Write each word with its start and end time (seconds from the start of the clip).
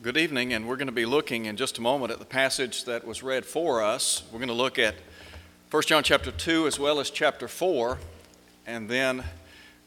Good 0.00 0.16
evening, 0.16 0.52
and 0.52 0.68
we're 0.68 0.76
going 0.76 0.86
to 0.86 0.92
be 0.92 1.06
looking 1.06 1.46
in 1.46 1.56
just 1.56 1.78
a 1.78 1.80
moment 1.80 2.12
at 2.12 2.20
the 2.20 2.24
passage 2.24 2.84
that 2.84 3.04
was 3.04 3.24
read 3.24 3.44
for 3.44 3.82
us. 3.82 4.22
We're 4.30 4.38
going 4.38 4.46
to 4.46 4.54
look 4.54 4.78
at 4.78 4.94
1 5.72 5.82
John 5.82 6.04
chapter 6.04 6.30
2 6.30 6.68
as 6.68 6.78
well 6.78 7.00
as 7.00 7.10
chapter 7.10 7.48
4, 7.48 7.98
and 8.64 8.88
then 8.88 9.24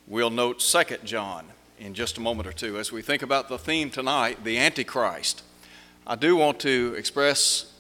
we'll 0.08 0.30
note 0.30 0.60
2 0.60 0.98
John 1.06 1.46
in 1.80 1.94
just 1.94 2.18
a 2.18 2.20
moment 2.20 2.46
or 2.46 2.52
two 2.52 2.78
as 2.78 2.92
we 2.92 3.02
think 3.02 3.22
about 3.22 3.48
the 3.48 3.58
theme 3.58 3.90
tonight, 3.90 4.44
the 4.44 4.58
Antichrist. 4.58 5.44
I 6.06 6.18
do 6.18 6.36
want 6.36 6.60
to 6.60 6.94
express 6.98 7.72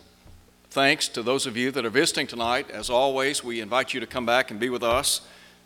thanks 0.69 1.09
to 1.09 1.21
those 1.21 1.45
of 1.45 1.57
you 1.57 1.69
that 1.71 1.85
are 1.85 1.89
visiting 1.89 2.27
tonight. 2.27 2.71
As 2.71 2.89
always, 2.89 3.43
we 3.43 3.59
invite 3.59 3.93
you 3.93 3.99
to 3.99 4.07
come 4.07 4.25
back 4.25 4.51
and 4.51 4.57
be 4.57 4.69
with 4.69 4.83
us 4.83 5.19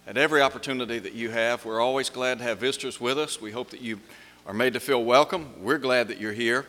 at 0.07 0.17
every 0.17 0.41
opportunity 0.41 0.97
that 0.97 1.13
you 1.13 1.29
have. 1.29 1.63
We're 1.63 1.79
always 1.79 2.09
glad 2.09 2.39
to 2.39 2.43
have 2.43 2.57
visitors 2.57 2.99
with 2.99 3.19
us. 3.19 3.39
We 3.39 3.51
hope 3.51 3.69
that 3.69 3.81
you 3.81 3.99
are 4.45 4.53
made 4.53 4.73
to 4.73 4.79
feel 4.79 5.03
welcome. 5.03 5.49
We're 5.59 5.79
glad 5.79 6.07
that 6.09 6.19
you're 6.19 6.33
here. 6.33 6.67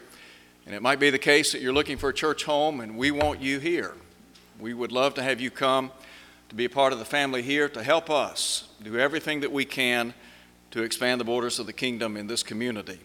And 0.65 0.75
it 0.75 0.81
might 0.81 0.99
be 0.99 1.11
the 1.11 1.19
case 1.19 1.53
that 1.53 1.61
you're 1.61 1.75
looking 1.75 1.99
for 1.99 2.09
a 2.09 2.15
church 2.15 2.45
home, 2.45 2.81
and 2.81 2.97
we 2.97 3.11
want 3.11 3.43
you 3.43 3.59
here. 3.59 3.93
We 4.59 4.73
would 4.73 4.93
love 4.93 5.13
to 5.15 5.23
have 5.23 5.41
you 5.41 5.51
come 5.51 5.91
to 6.49 6.55
be 6.55 6.65
a 6.65 6.71
part 6.71 6.95
of 6.95 6.99
the 6.99 7.05
family 7.05 7.43
here 7.43 7.69
to 7.69 7.83
help 7.83 8.09
us 8.09 8.69
do 8.83 8.99
everything 8.99 9.41
that 9.41 9.53
we 9.53 9.67
can 9.67 10.15
to 10.71 10.83
expand 10.83 11.21
the 11.21 11.25
borders 11.25 11.59
of 11.59 11.67
the 11.67 11.73
kingdom 11.73 12.17
in 12.17 12.27
this 12.27 12.43
community. 12.43 12.99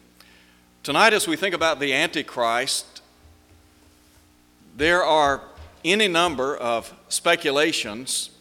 Tonight, 0.84 1.12
as 1.12 1.27
we 1.27 1.35
think 1.35 1.54
about 1.54 1.82
the 1.82 1.94
Antichrist, 1.94 3.02
there 4.77 5.04
are 5.04 5.41
any 5.84 6.08
number 6.08 6.55
of 6.55 6.94
speculations 7.10 8.32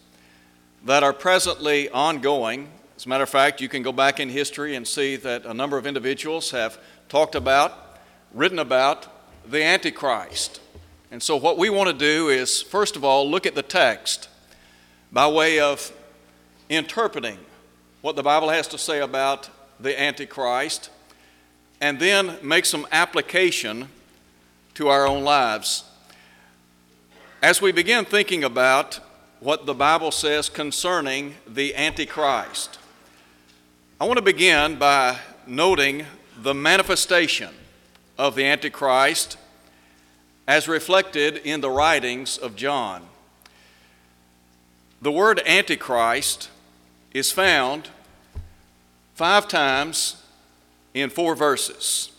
that 0.85 1.03
are 1.03 1.13
presently 1.13 1.89
ongoing 1.89 2.69
as 3.01 3.07
a 3.07 3.09
matter 3.09 3.23
of 3.23 3.31
fact, 3.31 3.61
you 3.61 3.67
can 3.67 3.81
go 3.81 3.91
back 3.91 4.19
in 4.19 4.29
history 4.29 4.75
and 4.75 4.87
see 4.87 5.15
that 5.15 5.43
a 5.43 5.55
number 5.55 5.75
of 5.75 5.87
individuals 5.87 6.51
have 6.51 6.77
talked 7.09 7.33
about, 7.33 7.97
written 8.31 8.59
about 8.59 9.07
the 9.49 9.63
Antichrist. 9.63 10.61
And 11.09 11.23
so, 11.23 11.35
what 11.35 11.57
we 11.57 11.71
want 11.71 11.89
to 11.89 11.97
do 11.97 12.29
is, 12.29 12.61
first 12.61 12.95
of 12.95 13.03
all, 13.03 13.27
look 13.27 13.47
at 13.47 13.55
the 13.55 13.63
text 13.63 14.29
by 15.11 15.27
way 15.27 15.59
of 15.59 15.91
interpreting 16.69 17.39
what 18.01 18.15
the 18.15 18.21
Bible 18.21 18.49
has 18.49 18.67
to 18.67 18.77
say 18.77 18.99
about 18.99 19.49
the 19.79 19.99
Antichrist, 19.99 20.91
and 21.81 21.99
then 21.99 22.37
make 22.43 22.65
some 22.65 22.85
application 22.91 23.87
to 24.75 24.89
our 24.89 25.07
own 25.07 25.23
lives. 25.23 25.85
As 27.41 27.63
we 27.63 27.71
begin 27.71 28.05
thinking 28.05 28.43
about 28.43 28.99
what 29.39 29.65
the 29.65 29.73
Bible 29.73 30.11
says 30.11 30.49
concerning 30.49 31.33
the 31.47 31.73
Antichrist, 31.73 32.77
I 34.01 34.05
want 34.05 34.17
to 34.17 34.23
begin 34.23 34.77
by 34.77 35.19
noting 35.45 36.07
the 36.35 36.55
manifestation 36.55 37.53
of 38.17 38.33
the 38.33 38.43
Antichrist 38.43 39.37
as 40.47 40.67
reflected 40.67 41.37
in 41.37 41.61
the 41.61 41.69
writings 41.69 42.39
of 42.39 42.55
John. 42.55 43.03
The 45.03 45.11
word 45.11 45.39
Antichrist 45.45 46.49
is 47.13 47.31
found 47.31 47.89
five 49.13 49.47
times 49.47 50.23
in 50.95 51.11
four 51.11 51.35
verses. 51.35 52.11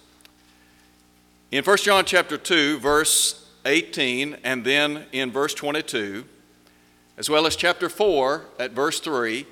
In 1.51 1.65
1 1.65 1.77
John 1.79 2.05
chapter 2.05 2.39
2, 2.39 2.79
verse 2.79 3.51
18, 3.65 4.37
and 4.45 4.65
then 4.65 5.07
in 5.11 5.33
verse 5.33 5.53
22, 5.53 6.27
as 7.19 7.29
well 7.29 7.45
as 7.45 7.57
chapter 7.57 7.89
4 7.89 8.45
at 8.61 8.71
verse 8.71 9.01
3, 9.01 9.49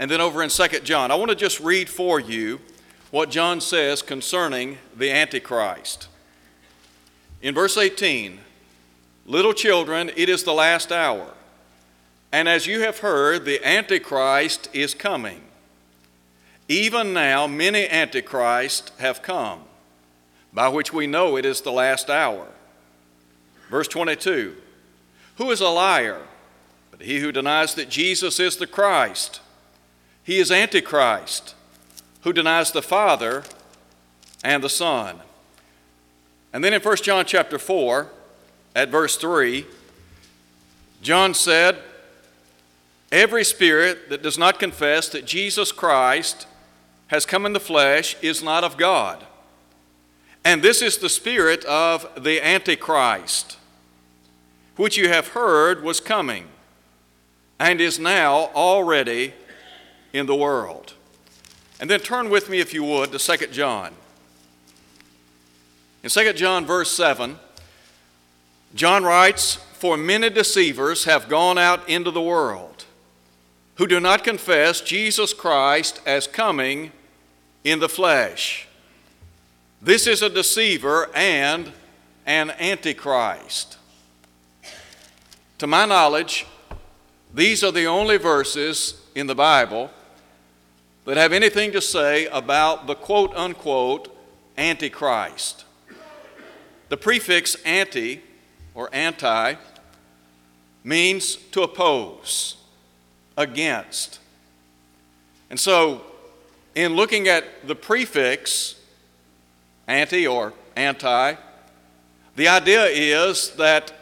and 0.00 0.10
then 0.10 0.20
over 0.22 0.42
in 0.42 0.48
2 0.48 0.66
John. 0.80 1.10
I 1.10 1.14
want 1.14 1.28
to 1.28 1.36
just 1.36 1.60
read 1.60 1.90
for 1.90 2.18
you 2.18 2.58
what 3.10 3.30
John 3.30 3.60
says 3.60 4.00
concerning 4.00 4.78
the 4.96 5.12
Antichrist. 5.12 6.08
In 7.42 7.54
verse 7.54 7.76
18, 7.76 8.40
Little 9.26 9.52
children, 9.52 10.10
it 10.16 10.30
is 10.30 10.42
the 10.42 10.54
last 10.54 10.90
hour. 10.90 11.34
And 12.32 12.48
as 12.48 12.66
you 12.66 12.80
have 12.80 13.00
heard, 13.00 13.44
the 13.44 13.64
Antichrist 13.64 14.70
is 14.72 14.94
coming. 14.94 15.42
Even 16.66 17.12
now, 17.12 17.46
many 17.46 17.86
Antichrists 17.86 18.90
have 18.98 19.20
come, 19.20 19.60
by 20.52 20.68
which 20.68 20.94
we 20.94 21.06
know 21.06 21.36
it 21.36 21.44
is 21.44 21.60
the 21.60 21.72
last 21.72 22.08
hour. 22.08 22.46
Verse 23.68 23.88
22 23.88 24.56
Who 25.36 25.50
is 25.50 25.60
a 25.60 25.68
liar? 25.68 26.22
But 26.90 27.02
he 27.02 27.18
who 27.18 27.32
denies 27.32 27.74
that 27.74 27.90
Jesus 27.90 28.40
is 28.40 28.56
the 28.56 28.66
Christ. 28.66 29.40
He 30.24 30.38
is 30.38 30.50
Antichrist, 30.50 31.54
who 32.22 32.32
denies 32.32 32.72
the 32.72 32.82
Father 32.82 33.44
and 34.44 34.62
the 34.62 34.68
Son. 34.68 35.20
And 36.52 36.64
then 36.64 36.72
in 36.72 36.80
1 36.80 36.96
John 36.96 37.24
chapter 37.24 37.58
4, 37.58 38.08
at 38.74 38.88
verse 38.88 39.16
3, 39.16 39.66
John 41.02 41.34
said, 41.34 41.76
Every 43.10 43.44
spirit 43.44 44.08
that 44.10 44.22
does 44.22 44.38
not 44.38 44.58
confess 44.58 45.08
that 45.08 45.24
Jesus 45.24 45.72
Christ 45.72 46.46
has 47.08 47.26
come 47.26 47.44
in 47.44 47.52
the 47.52 47.60
flesh 47.60 48.16
is 48.22 48.42
not 48.42 48.62
of 48.62 48.76
God. 48.76 49.24
And 50.44 50.62
this 50.62 50.80
is 50.80 50.98
the 50.98 51.08
spirit 51.08 51.64
of 51.64 52.06
the 52.22 52.40
Antichrist, 52.40 53.58
which 54.76 54.96
you 54.96 55.08
have 55.08 55.28
heard 55.28 55.82
was 55.82 56.00
coming 56.00 56.46
and 57.58 57.80
is 57.80 57.98
now 57.98 58.50
already 58.54 59.34
in 60.12 60.26
the 60.26 60.34
world. 60.34 60.94
And 61.80 61.88
then 61.88 62.00
turn 62.00 62.30
with 62.30 62.48
me, 62.50 62.60
if 62.60 62.74
you 62.74 62.84
would, 62.84 63.12
to 63.12 63.18
2 63.18 63.46
John. 63.48 63.92
In 66.02 66.10
2 66.10 66.32
John, 66.34 66.66
verse 66.66 66.90
7, 66.90 67.38
John 68.74 69.04
writes, 69.04 69.54
For 69.54 69.96
many 69.96 70.30
deceivers 70.30 71.04
have 71.04 71.28
gone 71.28 71.58
out 71.58 71.88
into 71.88 72.10
the 72.10 72.22
world 72.22 72.84
who 73.76 73.86
do 73.86 73.98
not 73.98 74.22
confess 74.22 74.82
Jesus 74.82 75.32
Christ 75.32 76.00
as 76.04 76.26
coming 76.26 76.92
in 77.64 77.78
the 77.78 77.88
flesh. 77.88 78.68
This 79.80 80.06
is 80.06 80.20
a 80.20 80.28
deceiver 80.28 81.08
and 81.14 81.72
an 82.26 82.50
antichrist. 82.50 83.78
To 85.56 85.66
my 85.66 85.86
knowledge, 85.86 86.46
these 87.32 87.64
are 87.64 87.72
the 87.72 87.86
only 87.86 88.18
verses 88.18 89.00
in 89.14 89.26
the 89.26 89.34
Bible 89.34 89.90
that 91.04 91.16
have 91.16 91.32
anything 91.32 91.72
to 91.72 91.80
say 91.80 92.26
about 92.26 92.86
the 92.86 92.94
quote 92.94 93.34
unquote 93.34 94.16
Antichrist. 94.56 95.64
The 96.88 96.96
prefix 96.96 97.54
anti 97.64 98.22
or 98.74 98.90
anti 98.92 99.54
means 100.84 101.36
to 101.36 101.62
oppose, 101.62 102.56
against. 103.36 104.18
And 105.50 105.58
so, 105.58 106.02
in 106.74 106.94
looking 106.94 107.28
at 107.28 107.66
the 107.66 107.74
prefix 107.74 108.76
anti 109.86 110.26
or 110.26 110.52
anti, 110.76 111.34
the 112.36 112.48
idea 112.48 112.84
is 112.84 113.50
that 113.56 113.92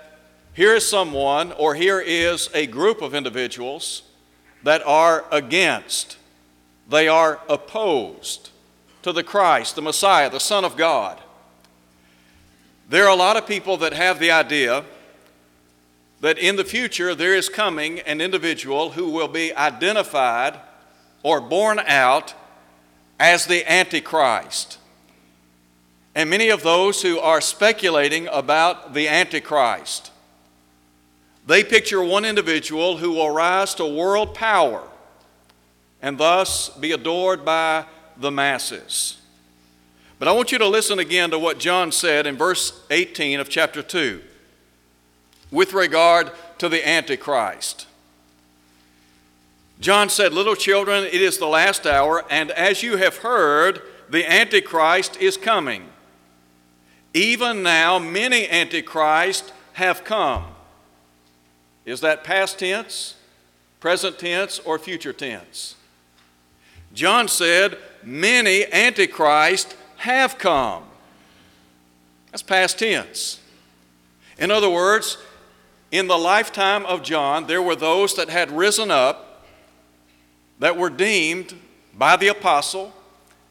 here 0.54 0.74
is 0.74 0.86
someone 0.86 1.52
or 1.52 1.74
here 1.74 2.00
is 2.00 2.50
a 2.54 2.66
group 2.66 3.00
of 3.00 3.14
individuals 3.14 4.02
that 4.64 4.82
are 4.84 5.24
against 5.30 6.17
they 6.88 7.08
are 7.08 7.40
opposed 7.48 8.50
to 9.02 9.12
the 9.12 9.22
Christ, 9.22 9.76
the 9.76 9.82
Messiah, 9.82 10.30
the 10.30 10.40
Son 10.40 10.64
of 10.64 10.76
God. 10.76 11.20
There 12.88 13.04
are 13.04 13.12
a 13.12 13.16
lot 13.16 13.36
of 13.36 13.46
people 13.46 13.76
that 13.78 13.92
have 13.92 14.18
the 14.18 14.30
idea 14.30 14.84
that 16.20 16.38
in 16.38 16.56
the 16.56 16.64
future 16.64 17.14
there 17.14 17.34
is 17.34 17.48
coming 17.48 18.00
an 18.00 18.20
individual 18.20 18.90
who 18.92 19.10
will 19.10 19.28
be 19.28 19.54
identified 19.54 20.58
or 21.22 21.40
born 21.40 21.78
out 21.80 22.34
as 23.20 23.46
the 23.46 23.70
Antichrist. 23.70 24.78
And 26.14 26.30
many 26.30 26.48
of 26.48 26.62
those 26.62 27.02
who 27.02 27.18
are 27.18 27.40
speculating 27.40 28.26
about 28.28 28.94
the 28.94 29.06
Antichrist, 29.06 30.10
they 31.46 31.62
picture 31.62 32.02
one 32.02 32.24
individual 32.24 32.96
who 32.96 33.12
will 33.12 33.30
rise 33.30 33.74
to 33.76 33.86
world 33.86 34.34
power 34.34 34.82
and 36.02 36.18
thus 36.18 36.68
be 36.70 36.92
adored 36.92 37.44
by 37.44 37.84
the 38.16 38.30
masses. 38.30 39.18
But 40.18 40.28
I 40.28 40.32
want 40.32 40.50
you 40.50 40.58
to 40.58 40.66
listen 40.66 40.98
again 40.98 41.30
to 41.30 41.38
what 41.38 41.58
John 41.58 41.92
said 41.92 42.26
in 42.26 42.36
verse 42.36 42.84
18 42.90 43.40
of 43.40 43.48
chapter 43.48 43.82
2 43.82 44.20
with 45.50 45.72
regard 45.72 46.30
to 46.58 46.68
the 46.68 46.86
Antichrist. 46.86 47.86
John 49.80 50.08
said, 50.08 50.32
Little 50.32 50.56
children, 50.56 51.04
it 51.04 51.14
is 51.14 51.38
the 51.38 51.46
last 51.46 51.86
hour, 51.86 52.24
and 52.30 52.50
as 52.50 52.82
you 52.82 52.96
have 52.96 53.18
heard, 53.18 53.80
the 54.08 54.28
Antichrist 54.28 55.16
is 55.18 55.36
coming. 55.36 55.88
Even 57.14 57.62
now, 57.62 57.98
many 57.98 58.48
Antichrists 58.48 59.52
have 59.74 60.04
come. 60.04 60.46
Is 61.84 62.00
that 62.00 62.24
past 62.24 62.58
tense, 62.58 63.14
present 63.80 64.18
tense, 64.18 64.58
or 64.58 64.78
future 64.78 65.12
tense? 65.12 65.76
John 66.98 67.28
said, 67.28 67.78
Many 68.02 68.66
antichrists 68.72 69.76
have 69.98 70.36
come. 70.36 70.82
That's 72.32 72.42
past 72.42 72.80
tense. 72.80 73.40
In 74.36 74.50
other 74.50 74.68
words, 74.68 75.16
in 75.92 76.08
the 76.08 76.18
lifetime 76.18 76.84
of 76.86 77.04
John, 77.04 77.46
there 77.46 77.62
were 77.62 77.76
those 77.76 78.16
that 78.16 78.28
had 78.28 78.50
risen 78.50 78.90
up 78.90 79.46
that 80.58 80.76
were 80.76 80.90
deemed 80.90 81.54
by 81.94 82.16
the 82.16 82.26
apostle 82.26 82.92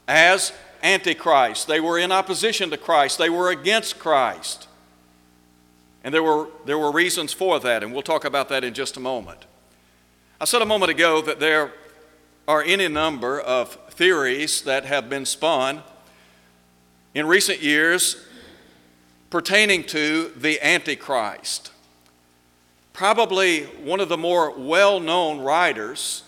as 0.10 0.52
antichrist. 0.84 1.70
They 1.70 1.80
were 1.80 1.98
in 1.98 2.12
opposition 2.12 2.70
to 2.72 2.78
Christ, 2.78 3.18
they 3.18 3.30
were 3.30 3.50
against 3.50 3.98
Christ. 3.98 4.68
And 6.04 6.14
there 6.14 6.24
were, 6.24 6.50
there 6.66 6.78
were 6.78 6.92
reasons 6.92 7.32
for 7.32 7.62
that, 7.62 7.82
and 7.82 7.94
we'll 7.94 8.02
talk 8.02 8.26
about 8.26 8.50
that 8.50 8.66
in 8.66 8.74
just 8.74 8.98
a 8.98 9.00
moment. 9.00 9.46
I 10.42 10.44
said 10.44 10.62
a 10.62 10.66
moment 10.66 10.92
ago 10.92 11.22
that 11.22 11.40
there 11.40 11.72
are 12.48 12.64
any 12.64 12.88
number 12.88 13.40
of 13.40 13.74
theories 13.90 14.62
that 14.62 14.86
have 14.86 15.10
been 15.10 15.26
spun 15.26 15.84
in 17.14 17.28
recent 17.28 17.62
years 17.62 18.16
pertaining 19.30 19.84
to 19.84 20.32
the 20.38 20.60
Antichrist. 20.66 21.72
Probably 22.94 23.64
one 23.64 24.00
of 24.00 24.08
the 24.08 24.18
more 24.18 24.58
well 24.58 25.00
known 25.00 25.40
writers, 25.40 26.24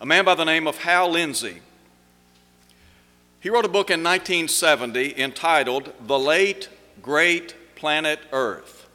a 0.00 0.06
man 0.06 0.24
by 0.24 0.34
the 0.34 0.44
name 0.44 0.66
of 0.66 0.78
Hal 0.78 1.10
Lindsey. 1.12 1.60
He 3.38 3.48
wrote 3.48 3.64
a 3.64 3.68
book 3.68 3.88
in 3.88 4.02
1970 4.02 5.18
entitled 5.18 5.92
The 6.06 6.18
Late 6.18 6.68
Great 7.00 7.54
Planet 7.76 8.18
Earth. 8.32 8.88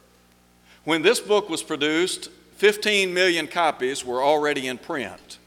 When 0.84 1.02
this 1.02 1.18
book 1.18 1.48
was 1.48 1.62
produced, 1.62 2.28
15 2.56 3.12
million 3.12 3.48
copies 3.48 4.04
were 4.04 4.22
already 4.22 4.68
in 4.68 4.78
print. 4.78 5.38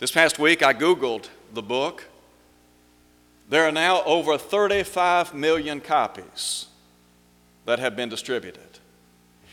This 0.00 0.10
past 0.10 0.38
week, 0.38 0.62
I 0.62 0.72
Googled 0.72 1.28
the 1.52 1.60
book. 1.60 2.06
There 3.50 3.68
are 3.68 3.72
now 3.72 4.02
over 4.04 4.38
35 4.38 5.34
million 5.34 5.82
copies 5.82 6.68
that 7.66 7.78
have 7.78 7.96
been 7.96 8.08
distributed. 8.08 8.78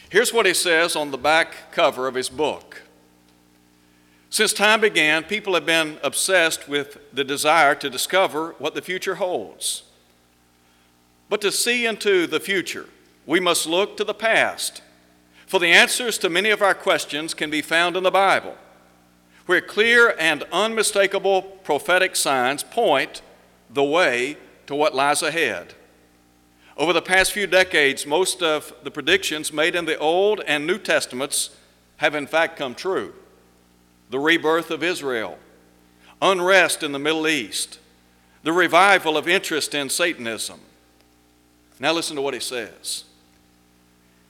Here's 0.09 0.33
what 0.33 0.45
he 0.45 0.53
says 0.53 0.95
on 0.95 1.11
the 1.11 1.17
back 1.17 1.71
cover 1.73 2.07
of 2.07 2.15
his 2.15 2.29
book. 2.29 2.83
Since 4.29 4.53
time 4.53 4.79
began, 4.79 5.25
people 5.25 5.53
have 5.53 5.65
been 5.65 5.97
obsessed 6.01 6.69
with 6.69 6.97
the 7.11 7.25
desire 7.25 7.75
to 7.75 7.89
discover 7.89 8.55
what 8.57 8.73
the 8.73 8.81
future 8.81 9.15
holds. 9.15 9.83
But 11.27 11.41
to 11.41 11.51
see 11.51 11.85
into 11.85 12.25
the 12.25 12.39
future, 12.39 12.85
we 13.25 13.41
must 13.41 13.67
look 13.67 13.97
to 13.97 14.05
the 14.05 14.13
past 14.13 14.81
for 15.45 15.59
the 15.59 15.67
answers 15.67 16.17
to 16.19 16.29
many 16.29 16.51
of 16.51 16.61
our 16.61 16.73
questions 16.73 17.33
can 17.33 17.49
be 17.49 17.61
found 17.61 17.97
in 17.97 18.03
the 18.03 18.11
Bible, 18.11 18.55
where 19.47 19.61
clear 19.61 20.13
and 20.19 20.43
unmistakable 20.51 21.41
prophetic 21.41 22.15
signs 22.15 22.63
point 22.63 23.21
the 23.69 23.83
way 23.83 24.37
to 24.67 24.75
what 24.75 24.93
lies 24.93 25.23
ahead. 25.23 25.73
Over 26.75 26.93
the 26.93 27.01
past 27.01 27.31
few 27.31 27.47
decades, 27.47 28.05
most 28.05 28.43
of 28.43 28.73
the 28.83 28.91
predictions 28.91 29.51
made 29.51 29.73
in 29.73 29.85
the 29.85 29.97
Old 29.97 30.41
and 30.45 30.67
New 30.67 30.77
Testaments 30.77 31.49
have 31.97 32.13
in 32.13 32.27
fact 32.27 32.57
come 32.57 32.75
true. 32.75 33.13
The 34.09 34.19
rebirth 34.19 34.69
of 34.69 34.83
Israel, 34.83 35.39
unrest 36.21 36.83
in 36.83 36.91
the 36.91 36.99
Middle 36.99 37.27
East, 37.27 37.79
the 38.43 38.53
revival 38.53 39.17
of 39.17 39.27
interest 39.27 39.73
in 39.73 39.89
Satanism. 39.89 40.59
Now, 41.79 41.93
listen 41.93 42.15
to 42.15 42.21
what 42.21 42.33
he 42.33 42.39
says. 42.39 43.05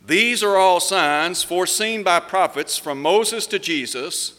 These 0.05 0.43
are 0.43 0.57
all 0.57 0.79
signs 0.79 1.43
foreseen 1.43 2.03
by 2.03 2.19
prophets 2.19 2.77
from 2.77 3.01
Moses 3.01 3.47
to 3.47 3.59
Jesus 3.59 4.36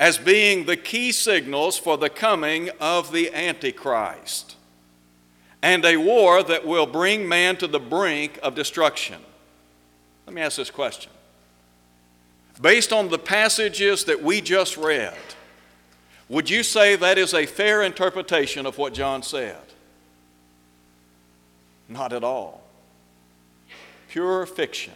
as 0.00 0.16
being 0.16 0.64
the 0.64 0.78
key 0.78 1.12
signals 1.12 1.76
for 1.76 1.98
the 1.98 2.08
coming 2.08 2.70
of 2.80 3.12
the 3.12 3.32
Antichrist 3.34 4.56
and 5.62 5.84
a 5.84 5.98
war 5.98 6.42
that 6.42 6.66
will 6.66 6.86
bring 6.86 7.28
man 7.28 7.54
to 7.58 7.66
the 7.66 7.78
brink 7.78 8.38
of 8.42 8.54
destruction. 8.54 9.20
Let 10.26 10.34
me 10.34 10.40
ask 10.40 10.56
this 10.56 10.70
question. 10.70 11.12
Based 12.62 12.94
on 12.94 13.10
the 13.10 13.18
passages 13.18 14.04
that 14.04 14.22
we 14.22 14.40
just 14.40 14.78
read, 14.78 15.14
would 16.30 16.48
you 16.48 16.62
say 16.62 16.96
that 16.96 17.18
is 17.18 17.34
a 17.34 17.44
fair 17.44 17.82
interpretation 17.82 18.64
of 18.64 18.78
what 18.78 18.94
John 18.94 19.22
said? 19.22 19.60
Not 21.88 22.14
at 22.14 22.24
all 22.24 22.58
pure 24.08 24.44
fiction, 24.44 24.94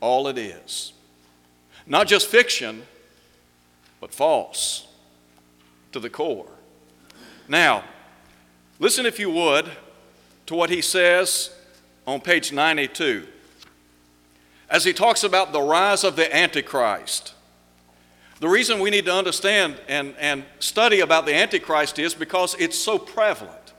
all 0.00 0.26
it 0.26 0.38
is. 0.38 0.94
Not 1.86 2.06
just 2.06 2.28
fiction, 2.28 2.84
but 4.02 4.12
false 4.12 4.88
to 5.92 6.00
the 6.00 6.10
core. 6.10 6.50
Now, 7.46 7.84
listen 8.80 9.06
if 9.06 9.20
you 9.20 9.30
would 9.30 9.70
to 10.46 10.56
what 10.56 10.70
he 10.70 10.82
says 10.82 11.54
on 12.04 12.20
page 12.20 12.52
92 12.52 13.28
as 14.68 14.84
he 14.84 14.92
talks 14.92 15.22
about 15.22 15.52
the 15.52 15.62
rise 15.62 16.02
of 16.02 16.16
the 16.16 16.34
Antichrist. 16.34 17.34
The 18.40 18.48
reason 18.48 18.80
we 18.80 18.90
need 18.90 19.04
to 19.04 19.14
understand 19.14 19.80
and, 19.86 20.16
and 20.18 20.42
study 20.58 20.98
about 20.98 21.24
the 21.24 21.34
Antichrist 21.36 22.00
is 22.00 22.12
because 22.12 22.56
it's 22.58 22.76
so 22.76 22.98
prevalent. 22.98 23.72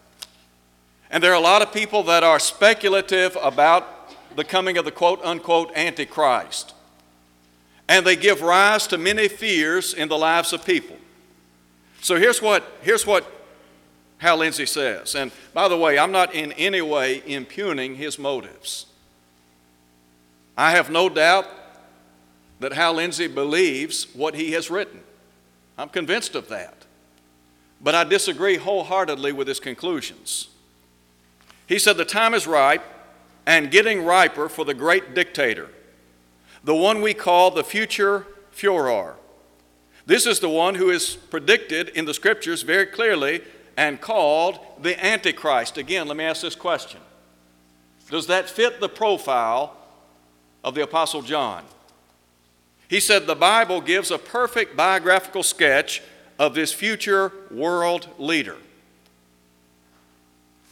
And 1.12 1.22
there 1.22 1.34
are 1.34 1.38
a 1.38 1.42
lot 1.42 1.62
of 1.62 1.74
people 1.74 2.02
that 2.04 2.24
are 2.24 2.40
speculative 2.40 3.38
about 3.42 4.16
the 4.38 4.46
coming 4.46 4.78
of 4.78 4.86
the 4.86 4.92
quote 4.92 5.20
unquote 5.22 5.74
Antichrist. 5.76 6.73
And 7.88 8.06
they 8.06 8.16
give 8.16 8.42
rise 8.42 8.88
to 8.88 8.98
many 8.98 9.28
fears 9.28 9.94
in 9.94 10.10
the 10.10 10.18
lives 10.18 10.54
of 10.54 10.66
people. 10.66 10.96
So 12.02 12.18
here's 12.18 12.42
what, 12.42 12.64
here's 12.82 13.06
what 13.06 13.26
Hal 14.18 14.38
Lindsey 14.38 14.66
says. 14.66 15.16
And 15.16 15.32
by 15.54 15.68
the 15.68 15.78
way, 15.78 16.00
I'm 16.00 16.12
not 16.12 16.34
in 16.34 16.52
any 16.54 16.82
way 16.82 17.22
impugning 17.26 17.96
his 17.96 18.18
motives. 18.18 18.86
I 20.58 20.72
have 20.72 20.90
no 20.90 21.10
doubt 21.10 21.48
that 22.60 22.74
Hal 22.74 22.94
Lindsey 22.94 23.28
believes 23.28 24.08
what 24.14 24.36
he 24.36 24.54
has 24.54 24.70
written. 24.70 25.02
I'm 25.78 25.90
convinced 25.90 26.36
of 26.36 26.48
that. 26.50 26.86
But 27.82 27.96
I 27.96 28.06
disagree 28.06 28.56
wholeheartedly 28.56 29.34
with 29.34 29.48
his 29.48 29.60
conclusions. 29.60 30.48
He 31.68 31.80
said 31.80 31.98
the 31.98 32.06
time 32.06 32.34
is 32.34 32.48
ripe 32.48 32.84
and 33.46 33.72
getting 33.72 34.06
riper 34.06 34.48
for 34.48 34.64
the 34.64 34.74
great 34.74 35.14
dictator, 35.14 35.70
the 36.64 36.76
one 36.76 37.02
we 37.02 37.14
call 37.14 37.52
the 37.52 37.64
future 37.64 38.26
Fuhrer. 38.56 39.16
This 40.06 40.26
is 40.26 40.40
the 40.40 40.50
one 40.50 40.76
who 40.76 40.90
is 40.90 41.16
predicted 41.16 41.90
in 41.90 42.06
the 42.06 42.14
scriptures 42.14 42.62
very 42.62 42.86
clearly 42.86 43.42
and 43.78 44.00
called 44.00 44.60
the 44.82 45.04
Antichrist. 45.04 45.78
Again, 45.78 46.08
let 46.08 46.18
me 46.18 46.24
ask 46.24 46.42
this 46.42 46.56
question 46.56 47.00
Does 48.10 48.28
that 48.28 48.50
fit 48.50 48.80
the 48.80 48.90
profile 48.90 49.76
of 50.64 50.76
the 50.76 50.84
Apostle 50.84 51.22
John? 51.22 51.64
He 52.88 53.00
said 53.00 53.26
the 53.26 53.36
Bible 53.36 53.82
gives 53.82 54.12
a 54.12 54.18
perfect 54.18 54.76
biographical 54.76 55.42
sketch 55.42 56.02
of 56.38 56.54
this 56.54 56.74
future 56.74 57.32
world 57.50 58.08
leader. 58.20 58.58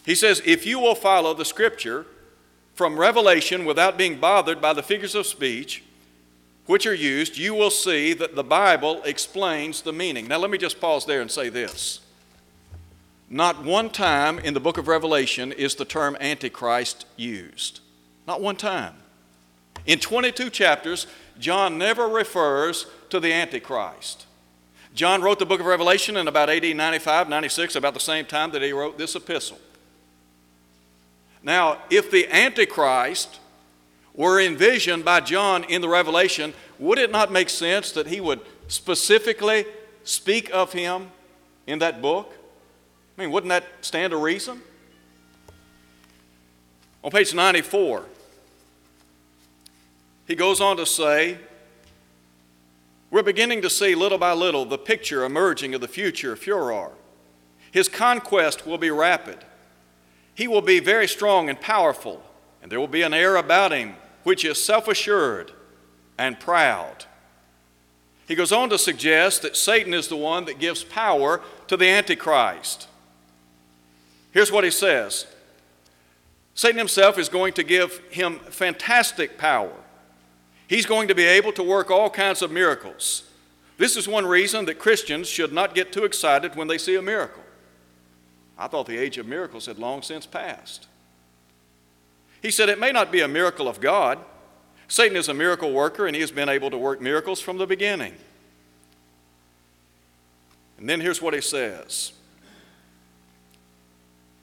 He 0.05 0.15
says, 0.15 0.41
if 0.45 0.65
you 0.65 0.79
will 0.79 0.95
follow 0.95 1.33
the 1.33 1.45
scripture, 1.45 2.05
from 2.81 2.97
Revelation 2.97 3.63
without 3.63 3.95
being 3.95 4.19
bothered 4.19 4.59
by 4.59 4.73
the 4.73 4.81
figures 4.81 5.13
of 5.13 5.27
speech 5.27 5.83
which 6.65 6.87
are 6.87 6.95
used, 6.95 7.37
you 7.37 7.53
will 7.53 7.69
see 7.69 8.11
that 8.13 8.33
the 8.33 8.43
Bible 8.43 9.03
explains 9.03 9.83
the 9.83 9.93
meaning. 9.93 10.27
Now, 10.27 10.39
let 10.39 10.49
me 10.49 10.57
just 10.57 10.81
pause 10.81 11.05
there 11.05 11.21
and 11.21 11.29
say 11.29 11.49
this. 11.49 11.99
Not 13.29 13.63
one 13.63 13.91
time 13.91 14.39
in 14.39 14.55
the 14.55 14.59
book 14.59 14.79
of 14.79 14.87
Revelation 14.87 15.51
is 15.51 15.75
the 15.75 15.85
term 15.85 16.17
Antichrist 16.19 17.05
used. 17.17 17.81
Not 18.25 18.41
one 18.41 18.55
time. 18.55 18.95
In 19.85 19.99
22 19.99 20.49
chapters, 20.49 21.05
John 21.37 21.77
never 21.77 22.07
refers 22.07 22.87
to 23.11 23.19
the 23.19 23.31
Antichrist. 23.31 24.25
John 24.95 25.21
wrote 25.21 25.37
the 25.37 25.45
book 25.45 25.59
of 25.59 25.67
Revelation 25.67 26.17
in 26.17 26.27
about 26.27 26.49
AD 26.49 26.75
95, 26.75 27.29
96, 27.29 27.75
about 27.75 27.93
the 27.93 27.99
same 27.99 28.25
time 28.25 28.49
that 28.49 28.63
he 28.63 28.73
wrote 28.73 28.97
this 28.97 29.15
epistle. 29.15 29.59
Now, 31.43 31.79
if 31.89 32.11
the 32.11 32.27
Antichrist 32.31 33.39
were 34.13 34.39
envisioned 34.39 35.03
by 35.03 35.21
John 35.21 35.63
in 35.63 35.81
the 35.81 35.89
Revelation, 35.89 36.53
would 36.77 36.99
it 36.99 37.11
not 37.11 37.31
make 37.31 37.49
sense 37.49 37.91
that 37.93 38.07
he 38.07 38.21
would 38.21 38.41
specifically 38.67 39.65
speak 40.03 40.49
of 40.53 40.73
him 40.73 41.11
in 41.65 41.79
that 41.79 42.01
book? 42.01 42.33
I 43.17 43.21
mean, 43.21 43.31
wouldn't 43.31 43.49
that 43.49 43.65
stand 43.81 44.11
to 44.11 44.17
reason? 44.17 44.61
On 47.03 47.09
page 47.09 47.33
94, 47.33 48.05
he 50.27 50.35
goes 50.35 50.61
on 50.61 50.77
to 50.77 50.85
say, 50.85 51.39
We're 53.09 53.23
beginning 53.23 53.61
to 53.63 53.69
see 53.69 53.95
little 53.95 54.17
by 54.17 54.33
little 54.33 54.65
the 54.65 54.77
picture 54.77 55.25
emerging 55.25 55.73
of 55.73 55.81
the 55.81 55.87
future 55.87 56.35
Fuhrer. 56.35 56.91
His 57.71 57.87
conquest 57.87 58.67
will 58.67 58.77
be 58.77 58.91
rapid. 58.91 59.39
He 60.41 60.47
will 60.47 60.63
be 60.63 60.79
very 60.79 61.07
strong 61.07 61.49
and 61.49 61.61
powerful, 61.61 62.19
and 62.63 62.71
there 62.71 62.79
will 62.79 62.87
be 62.87 63.03
an 63.03 63.13
air 63.13 63.35
about 63.35 63.71
him 63.71 63.93
which 64.23 64.43
is 64.43 64.59
self 64.59 64.87
assured 64.87 65.51
and 66.17 66.39
proud. 66.39 67.05
He 68.27 68.33
goes 68.33 68.51
on 68.51 68.67
to 68.71 68.79
suggest 68.79 69.43
that 69.43 69.55
Satan 69.55 69.93
is 69.93 70.07
the 70.07 70.17
one 70.17 70.45
that 70.45 70.57
gives 70.57 70.83
power 70.83 71.41
to 71.67 71.77
the 71.77 71.87
Antichrist. 71.87 72.87
Here's 74.31 74.51
what 74.51 74.63
he 74.63 74.71
says 74.71 75.27
Satan 76.55 76.79
himself 76.79 77.19
is 77.19 77.29
going 77.29 77.53
to 77.53 77.63
give 77.63 77.99
him 78.09 78.39
fantastic 78.39 79.37
power. 79.37 79.75
He's 80.67 80.87
going 80.87 81.07
to 81.09 81.13
be 81.13 81.25
able 81.25 81.53
to 81.53 81.61
work 81.61 81.91
all 81.91 82.09
kinds 82.09 82.41
of 82.41 82.51
miracles. 82.51 83.29
This 83.77 83.95
is 83.95 84.07
one 84.07 84.25
reason 84.25 84.65
that 84.65 84.79
Christians 84.79 85.27
should 85.27 85.53
not 85.53 85.75
get 85.75 85.93
too 85.93 86.03
excited 86.03 86.55
when 86.55 86.67
they 86.67 86.79
see 86.79 86.95
a 86.95 87.01
miracle. 87.03 87.43
I 88.61 88.67
thought 88.67 88.85
the 88.85 88.97
age 88.97 89.17
of 89.17 89.25
miracles 89.25 89.65
had 89.65 89.79
long 89.79 90.03
since 90.03 90.27
passed. 90.27 90.85
He 92.43 92.51
said 92.51 92.69
it 92.69 92.79
may 92.79 92.91
not 92.91 93.11
be 93.11 93.21
a 93.21 93.27
miracle 93.27 93.67
of 93.67 93.81
God. 93.81 94.19
Satan 94.87 95.17
is 95.17 95.27
a 95.27 95.33
miracle 95.33 95.71
worker 95.71 96.05
and 96.05 96.15
he 96.15 96.21
has 96.21 96.29
been 96.29 96.47
able 96.47 96.69
to 96.69 96.77
work 96.77 97.01
miracles 97.01 97.41
from 97.41 97.57
the 97.57 97.65
beginning. 97.65 98.13
And 100.77 100.87
then 100.87 101.01
here's 101.01 101.23
what 101.23 101.33
he 101.33 101.41
says. 101.41 102.11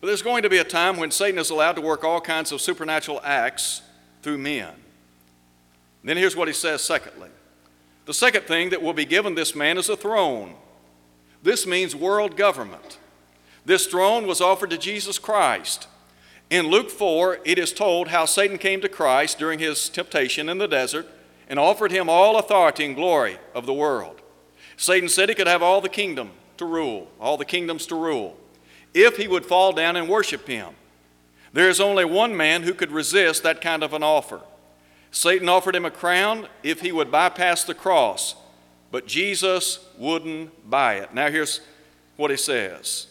But 0.01 0.09
there's 0.09 0.23
going 0.23 0.43
to 0.43 0.51
be 0.51 0.59
a 0.59 0.65
time 0.65 0.97
when 0.97 1.13
Satan 1.13 1.39
is 1.39 1.51
allowed 1.51 1.75
to 1.75 1.81
work 1.81 2.03
all 2.03 2.21
kinds 2.21 2.51
of 2.51 2.61
supernatural 2.61 3.21
acts 3.23 3.83
through 4.23 4.39
men. 4.39 4.67
And 4.67 6.09
then 6.09 6.17
here's 6.17 6.35
what 6.35 6.49
he 6.49 6.55
says 6.55 6.83
secondly. 6.83 7.31
The 8.07 8.15
second 8.15 8.47
thing 8.47 8.71
that 8.71 8.83
will 8.83 8.93
be 8.93 9.05
given 9.05 9.37
this 9.37 9.55
man 9.55 9.79
is 9.79 9.89
a 9.89 9.97
throne. 9.97 10.55
This 11.41 11.69
means 11.69 11.95
world 11.95 12.37
government. 12.37 12.99
This 13.65 13.87
throne 13.87 14.27
was 14.27 14.41
offered 14.41 14.71
to 14.71 14.79
Jesus 14.79 15.19
Christ. 15.19 15.88
In 16.50 16.69
Luke 16.69 16.91
4, 16.91 17.41
it 17.45 17.59
is 17.59 17.73
told 17.73 18.09
how 18.09 18.25
Satan 18.25 18.57
came 18.57 18.81
to 18.81 18.88
Christ 18.88 19.38
during 19.38 19.59
his 19.59 19.88
temptation 19.88 20.49
in 20.49 20.59
the 20.59 20.69
desert 20.69 21.07
and 21.49 21.59
offered 21.59 21.91
him 21.91 22.09
all 22.09 22.38
authority 22.38 22.85
and 22.85 22.97
glory 22.97 23.38
of 23.55 23.67
the 23.67 23.75
world. 23.75 24.23
Satan 24.77 25.09
said 25.09 25.29
he 25.29 25.35
could 25.35 25.47
have 25.47 25.62
all 25.62 25.81
the 25.81 25.88
kingdom 25.88 26.31
to 26.57 26.65
rule, 26.65 27.09
all 27.21 27.37
the 27.37 27.45
kingdoms 27.45 27.87
to 27.87 27.95
rule, 27.95 28.37
if 28.95 29.17
he 29.17 29.29
would 29.29 29.45
fall 29.45 29.73
down 29.73 29.97
and 29.97 30.09
worship 30.09 30.47
him. 30.47 30.75
There 31.53 31.69
is 31.69 31.81
only 31.81 32.05
one 32.05 32.37
man 32.37 32.62
who 32.62 32.73
could 32.73 32.93
resist 32.93 33.43
that 33.43 33.61
kind 33.61 33.83
of 33.83 33.93
an 33.93 34.03
offer. 34.03 34.41
Satan 35.11 35.49
offered 35.49 35.75
him 35.75 35.85
a 35.85 35.91
crown 35.91 36.49
if 36.62 36.81
he 36.81 36.93
would 36.93 37.11
bypass 37.11 37.65
the 37.65 37.75
cross, 37.75 38.37
but 38.91 39.07
Jesus 39.07 39.87
wouldn't 39.99 40.71
buy 40.71 40.97
it. 40.97 41.12
Now, 41.12 41.31
here's 41.31 41.61
what 42.17 42.31
he 42.31 42.37
says 42.37 43.08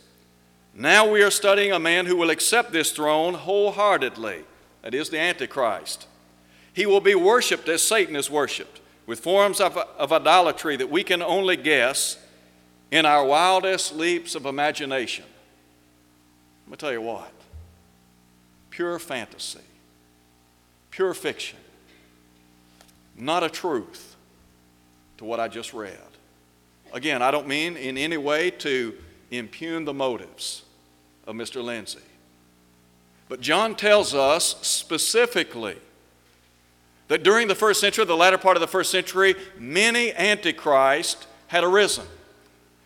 now 0.79 1.09
we 1.09 1.23
are 1.23 1.31
studying 1.31 1.71
a 1.71 1.79
man 1.79 2.05
who 2.05 2.15
will 2.15 2.29
accept 2.29 2.71
this 2.71 2.91
throne 2.91 3.33
wholeheartedly. 3.33 4.43
That 4.83 4.93
is 4.93 5.09
the 5.09 5.17
Antichrist. 5.17 6.05
He 6.71 6.85
will 6.85 7.01
be 7.01 7.15
worshiped 7.15 7.67
as 7.67 7.81
Satan 7.81 8.15
is 8.15 8.29
worshiped, 8.29 8.79
with 9.07 9.19
forms 9.19 9.59
of, 9.59 9.75
of 9.75 10.13
idolatry 10.13 10.75
that 10.75 10.91
we 10.91 11.03
can 11.03 11.23
only 11.23 11.57
guess 11.57 12.19
in 12.91 13.07
our 13.07 13.25
wildest 13.25 13.95
leaps 13.95 14.35
of 14.35 14.45
imagination. 14.45 15.25
I'm 16.65 16.69
going 16.69 16.77
to 16.77 16.85
tell 16.85 16.93
you 16.93 17.01
what 17.01 17.31
pure 18.69 18.99
fantasy, 18.99 19.59
pure 20.91 21.15
fiction, 21.15 21.57
not 23.17 23.41
a 23.41 23.49
truth 23.49 24.15
to 25.17 25.25
what 25.25 25.39
I 25.39 25.47
just 25.47 25.73
read. 25.73 25.97
Again, 26.93 27.23
I 27.23 27.31
don't 27.31 27.47
mean 27.47 27.75
in 27.75 27.97
any 27.97 28.17
way 28.17 28.51
to 28.51 28.93
impugn 29.31 29.83
the 29.83 29.93
motives 29.95 30.61
of 31.27 31.35
Mr. 31.35 31.63
Lindsey. 31.63 31.99
But 33.29 33.41
John 33.41 33.75
tells 33.75 34.15
us 34.15 34.55
specifically 34.65 35.75
that 37.09 37.23
during 37.23 37.47
the 37.47 37.55
first 37.55 37.81
century, 37.81 38.05
the 38.05 38.15
latter 38.15 38.37
part 38.37 38.57
of 38.57 38.61
the 38.61 38.67
first 38.67 38.89
century, 38.89 39.35
many 39.57 40.13
antichrists 40.13 41.27
had 41.47 41.63
arisen. 41.63 42.05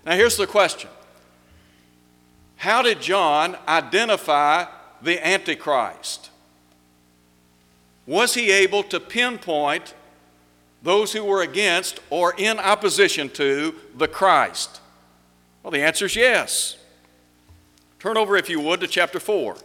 Now, 0.05 0.15
here's 0.15 0.37
the 0.37 0.47
question 0.47 0.89
How 2.57 2.81
did 2.81 3.01
John 3.01 3.55
identify 3.67 4.65
the 5.01 5.25
Antichrist? 5.25 6.29
Was 8.07 8.33
he 8.33 8.51
able 8.51 8.83
to 8.83 8.99
pinpoint 8.99 9.93
those 10.81 11.13
who 11.13 11.23
were 11.23 11.43
against 11.43 11.99
or 12.09 12.33
in 12.35 12.57
opposition 12.57 13.29
to 13.29 13.75
the 13.95 14.07
Christ? 14.07 14.81
Well, 15.61 15.69
the 15.71 15.83
answer 15.83 16.05
is 16.05 16.15
yes. 16.15 16.77
Turn 18.01 18.17
over, 18.17 18.35
if 18.35 18.49
you 18.49 18.59
would, 18.59 18.79
to 18.79 18.87
chapter 18.87 19.19
4. 19.19 19.55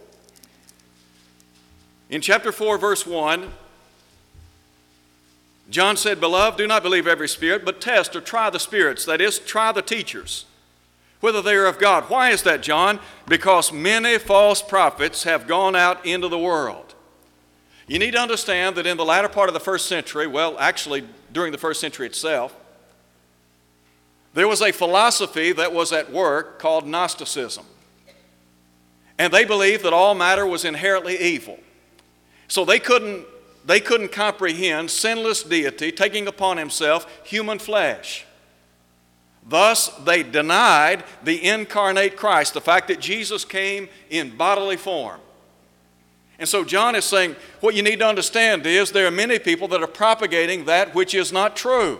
In 2.11 2.21
chapter 2.21 2.51
4, 2.51 2.77
verse 2.77 3.03
1, 3.03 3.51
John 5.71 5.97
said, 5.97 6.19
Beloved, 6.19 6.55
do 6.55 6.67
not 6.67 6.83
believe 6.83 7.07
every 7.07 7.27
spirit, 7.27 7.65
but 7.65 7.81
test 7.81 8.15
or 8.15 8.21
try 8.21 8.51
the 8.51 8.59
spirits, 8.59 9.05
that 9.05 9.21
is, 9.21 9.39
try 9.39 9.71
the 9.71 9.81
teachers, 9.81 10.45
whether 11.19 11.41
they 11.41 11.55
are 11.55 11.65
of 11.65 11.79
God. 11.79 12.11
Why 12.11 12.29
is 12.29 12.43
that, 12.43 12.61
John? 12.61 12.99
Because 13.27 13.73
many 13.73 14.19
false 14.19 14.61
prophets 14.61 15.23
have 15.23 15.47
gone 15.47 15.75
out 15.75 16.05
into 16.05 16.27
the 16.27 16.37
world. 16.37 16.93
You 17.87 17.97
need 17.97 18.11
to 18.11 18.19
understand 18.19 18.75
that 18.75 18.85
in 18.85 18.97
the 18.97 19.05
latter 19.05 19.29
part 19.29 19.49
of 19.49 19.55
the 19.55 19.59
first 19.59 19.87
century, 19.87 20.27
well, 20.27 20.59
actually 20.59 21.07
during 21.33 21.51
the 21.51 21.57
first 21.57 21.81
century 21.81 22.05
itself, 22.05 22.55
there 24.35 24.47
was 24.47 24.61
a 24.61 24.71
philosophy 24.71 25.53
that 25.53 25.73
was 25.73 25.91
at 25.91 26.11
work 26.11 26.59
called 26.59 26.85
Gnosticism. 26.85 27.65
And 29.19 29.33
they 29.33 29.45
believed 29.45 29.83
that 29.83 29.93
all 29.93 30.13
matter 30.15 30.45
was 30.45 30.63
inherently 30.63 31.17
evil. 31.19 31.59
So 32.47 32.65
they 32.65 32.79
couldn't, 32.79 33.25
they 33.65 33.79
couldn't 33.79 34.11
comprehend 34.11 34.91
sinless 34.91 35.43
deity 35.43 35.91
taking 35.91 36.27
upon 36.27 36.57
himself 36.57 37.25
human 37.25 37.59
flesh. 37.59 38.25
Thus, 39.47 39.87
they 40.03 40.23
denied 40.23 41.03
the 41.23 41.43
incarnate 41.43 42.17
Christ, 42.17 42.53
the 42.53 42.61
fact 42.61 42.89
that 42.89 42.99
Jesus 42.99 43.45
came 43.45 43.87
in 44.09 44.35
bodily 44.35 44.75
form. 44.75 45.21
And 46.37 46.47
so, 46.47 46.63
John 46.63 46.95
is 46.95 47.05
saying 47.05 47.35
what 47.61 47.73
you 47.73 47.81
need 47.81 47.99
to 47.99 48.07
understand 48.07 48.65
is 48.65 48.91
there 48.91 49.07
are 49.07 49.11
many 49.11 49.39
people 49.39 49.67
that 49.69 49.81
are 49.81 49.87
propagating 49.87 50.65
that 50.65 50.93
which 50.93 51.15
is 51.15 51.31
not 51.31 51.55
true. 51.55 51.99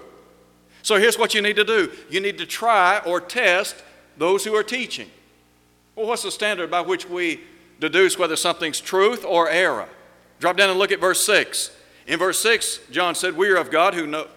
So, 0.83 0.97
here's 0.97 1.17
what 1.17 1.33
you 1.33 1.41
need 1.41 1.55
to 1.55 1.63
do 1.63 1.91
you 2.09 2.19
need 2.19 2.37
to 2.37 2.45
try 2.45 2.99
or 3.05 3.19
test 3.19 3.81
those 4.17 4.43
who 4.43 4.53
are 4.53 4.63
teaching. 4.63 5.09
Well, 5.97 6.05
what's 6.05 6.21
the 6.21 6.31
standard 6.31 6.69
by 6.69 6.81
which 6.81 7.09
we 7.09 7.41
deduce 7.79 8.19
whether 8.19 8.35
something's 8.35 8.79
truth 8.79 9.25
or 9.25 9.49
error? 9.49 9.89
Drop 10.39 10.55
down 10.55 10.69
and 10.69 10.77
look 10.77 10.91
at 10.91 10.99
verse 10.99 11.25
6. 11.25 11.75
In 12.05 12.19
verse 12.19 12.39
6, 12.39 12.81
John 12.91 13.15
said, 13.15 13.35
We 13.35 13.49
are 13.49 13.57
of 13.57 13.71
God 13.71 13.95
who 13.95 14.05
know. 14.05 14.27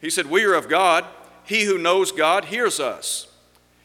He 0.00 0.08
said, 0.08 0.24
We 0.26 0.44
are 0.44 0.54
of 0.54 0.70
God. 0.70 1.04
He 1.44 1.64
who 1.64 1.76
knows 1.76 2.12
God 2.12 2.46
hears 2.46 2.80
us. 2.80 3.28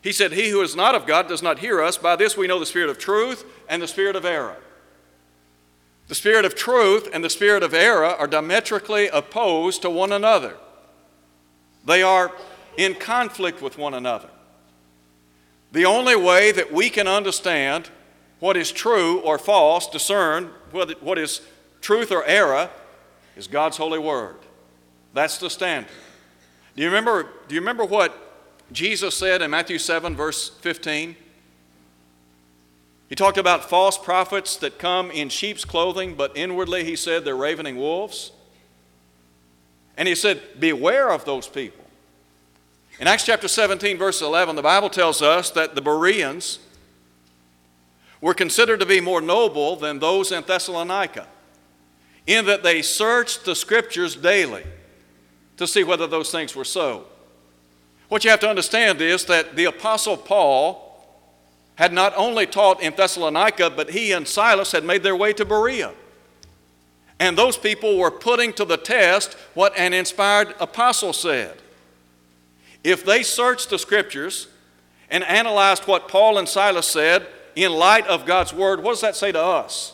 He 0.02 0.14
said, 0.14 0.32
He 0.32 0.50
who 0.52 0.62
is 0.62 0.74
not 0.74 0.96
of 0.96 1.06
God 1.06 1.28
does 1.28 1.44
not 1.44 1.60
hear 1.60 1.82
us. 1.84 1.98
By 1.98 2.16
this 2.16 2.38
we 2.38 2.48
know 2.48 2.60
the 2.60 2.66
spirit 2.66 2.90
of 2.90 2.98
truth 2.98 3.44
and 3.68 3.82
the 3.82 3.90
spirit 3.90 4.16
of 4.16 4.24
error. 4.24 4.56
The 6.08 6.16
spirit 6.16 6.46
of 6.46 6.56
truth 6.56 7.10
and 7.12 7.26
the 7.26 7.30
spirit 7.30 7.62
of 7.62 7.74
error 7.74 8.06
are 8.06 8.26
diametrically 8.26 9.10
opposed 9.10 9.82
to 9.82 9.90
one 9.90 10.14
another, 10.14 10.56
they 11.86 12.02
are 12.04 12.32
in 12.78 12.96
conflict 12.96 13.62
with 13.62 13.78
one 13.78 13.94
another. 13.94 14.30
The 15.72 15.86
only 15.86 16.16
way 16.16 16.52
that 16.52 16.72
we 16.72 16.90
can 16.90 17.08
understand 17.08 17.90
what 18.40 18.58
is 18.58 18.72
true 18.72 19.20
or 19.20 19.38
false, 19.38 19.90
discern 19.90 20.52
what 20.72 21.18
is 21.18 21.42
truth 21.80 22.12
or 22.12 22.24
error, 22.26 22.70
is 23.36 23.48
God's 23.48 23.78
holy 23.78 24.00
word. 24.00 24.36
That's 25.14 25.38
the 25.38 25.50
standard. 25.50 25.92
Do 26.76 26.82
you 26.82 26.88
remember, 26.88 27.30
do 27.48 27.56
you 27.56 27.62
remember 27.62 27.86
what 27.86 28.16
Jesus 28.72 29.16
said 29.16 29.42
in 29.42 29.52
Matthew 29.52 29.78
7, 29.78 30.16
verse 30.16 30.50
15? 30.50 31.16
He 33.10 33.16
talked 33.16 33.38
about 33.38 33.70
false 33.70 33.98
prophets 33.98 34.56
that 34.58 34.80
come 34.80 35.12
in 35.12 35.28
sheep's 35.30 35.66
clothing, 35.66 36.16
but 36.16 36.36
inwardly, 36.36 36.86
he 36.86 36.96
said, 36.96 37.26
they're 37.26 37.36
ravening 37.36 37.76
wolves. 37.76 38.32
And 39.98 40.08
he 40.08 40.16
said, 40.16 40.42
Beware 40.60 41.12
of 41.12 41.26
those 41.26 41.48
people. 41.48 41.84
In 43.00 43.08
Acts 43.08 43.26
chapter 43.26 43.48
17, 43.48 43.98
verse 43.98 44.22
11, 44.22 44.56
the 44.56 44.62
Bible 44.62 44.90
tells 44.90 45.22
us 45.22 45.50
that 45.52 45.76
the 45.76 45.82
Bereans 45.82 46.60
were 48.20 48.34
considered 48.34 48.80
to 48.80 48.86
be 48.86 49.02
more 49.02 49.22
noble 49.22 49.76
than 49.76 50.00
those 50.00 50.32
in 50.32 50.44
Thessalonica, 50.44 51.28
in 52.28 52.46
that 52.46 52.64
they 52.64 52.82
searched 52.82 53.46
the 53.46 53.56
scriptures 53.56 54.16
daily 54.16 54.64
to 55.58 55.66
see 55.66 55.84
whether 55.84 56.06
those 56.06 56.32
things 56.32 56.56
were 56.56 56.66
so. 56.66 57.06
What 58.10 58.24
you 58.24 58.30
have 58.30 58.40
to 58.42 58.50
understand 58.50 59.02
is 59.02 59.26
that 59.26 59.56
the 59.56 59.66
Apostle 59.66 60.18
Paul 60.18 60.88
had 61.76 61.94
not 61.94 62.14
only 62.16 62.46
taught 62.46 62.82
in 62.82 62.94
Thessalonica, 62.96 63.72
but 63.72 63.90
he 63.90 64.12
and 64.12 64.28
Silas 64.28 64.72
had 64.72 64.84
made 64.84 65.02
their 65.02 65.16
way 65.16 65.34
to 65.34 65.46
Berea. 65.46 65.94
And 67.20 67.38
those 67.38 67.58
people 67.58 67.98
were 67.98 68.12
putting 68.12 68.54
to 68.54 68.66
the 68.66 68.78
test 68.78 69.34
what 69.54 69.76
an 69.78 69.94
inspired 69.94 70.54
apostle 70.60 71.14
said. 71.14 71.58
If 72.84 73.06
they 73.06 73.24
searched 73.24 73.70
the 73.70 73.78
scriptures 73.78 74.48
and 75.10 75.24
analyzed 75.24 75.88
what 75.88 76.08
Paul 76.08 76.38
and 76.38 76.48
Silas 76.48 76.88
said 76.88 77.28
in 77.56 77.72
light 77.72 78.08
of 78.08 78.26
God's 78.26 78.54
word, 78.54 78.82
what 78.82 78.92
does 78.92 79.02
that 79.02 79.16
say 79.16 79.32
to 79.32 79.42
us? 79.42 79.94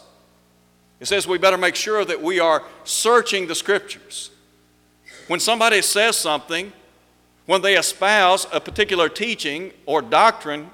It 0.99 1.07
says 1.07 1.27
we 1.27 1.37
better 1.37 1.57
make 1.57 1.75
sure 1.75 2.03
that 2.05 2.21
we 2.21 2.39
are 2.39 2.63
searching 2.83 3.47
the 3.47 3.55
scriptures. 3.55 4.31
When 5.27 5.39
somebody 5.39 5.81
says 5.81 6.15
something, 6.15 6.71
when 7.45 7.61
they 7.61 7.77
espouse 7.77 8.47
a 8.51 8.59
particular 8.59 9.09
teaching 9.09 9.71
or 9.85 10.01
doctrine, 10.01 10.69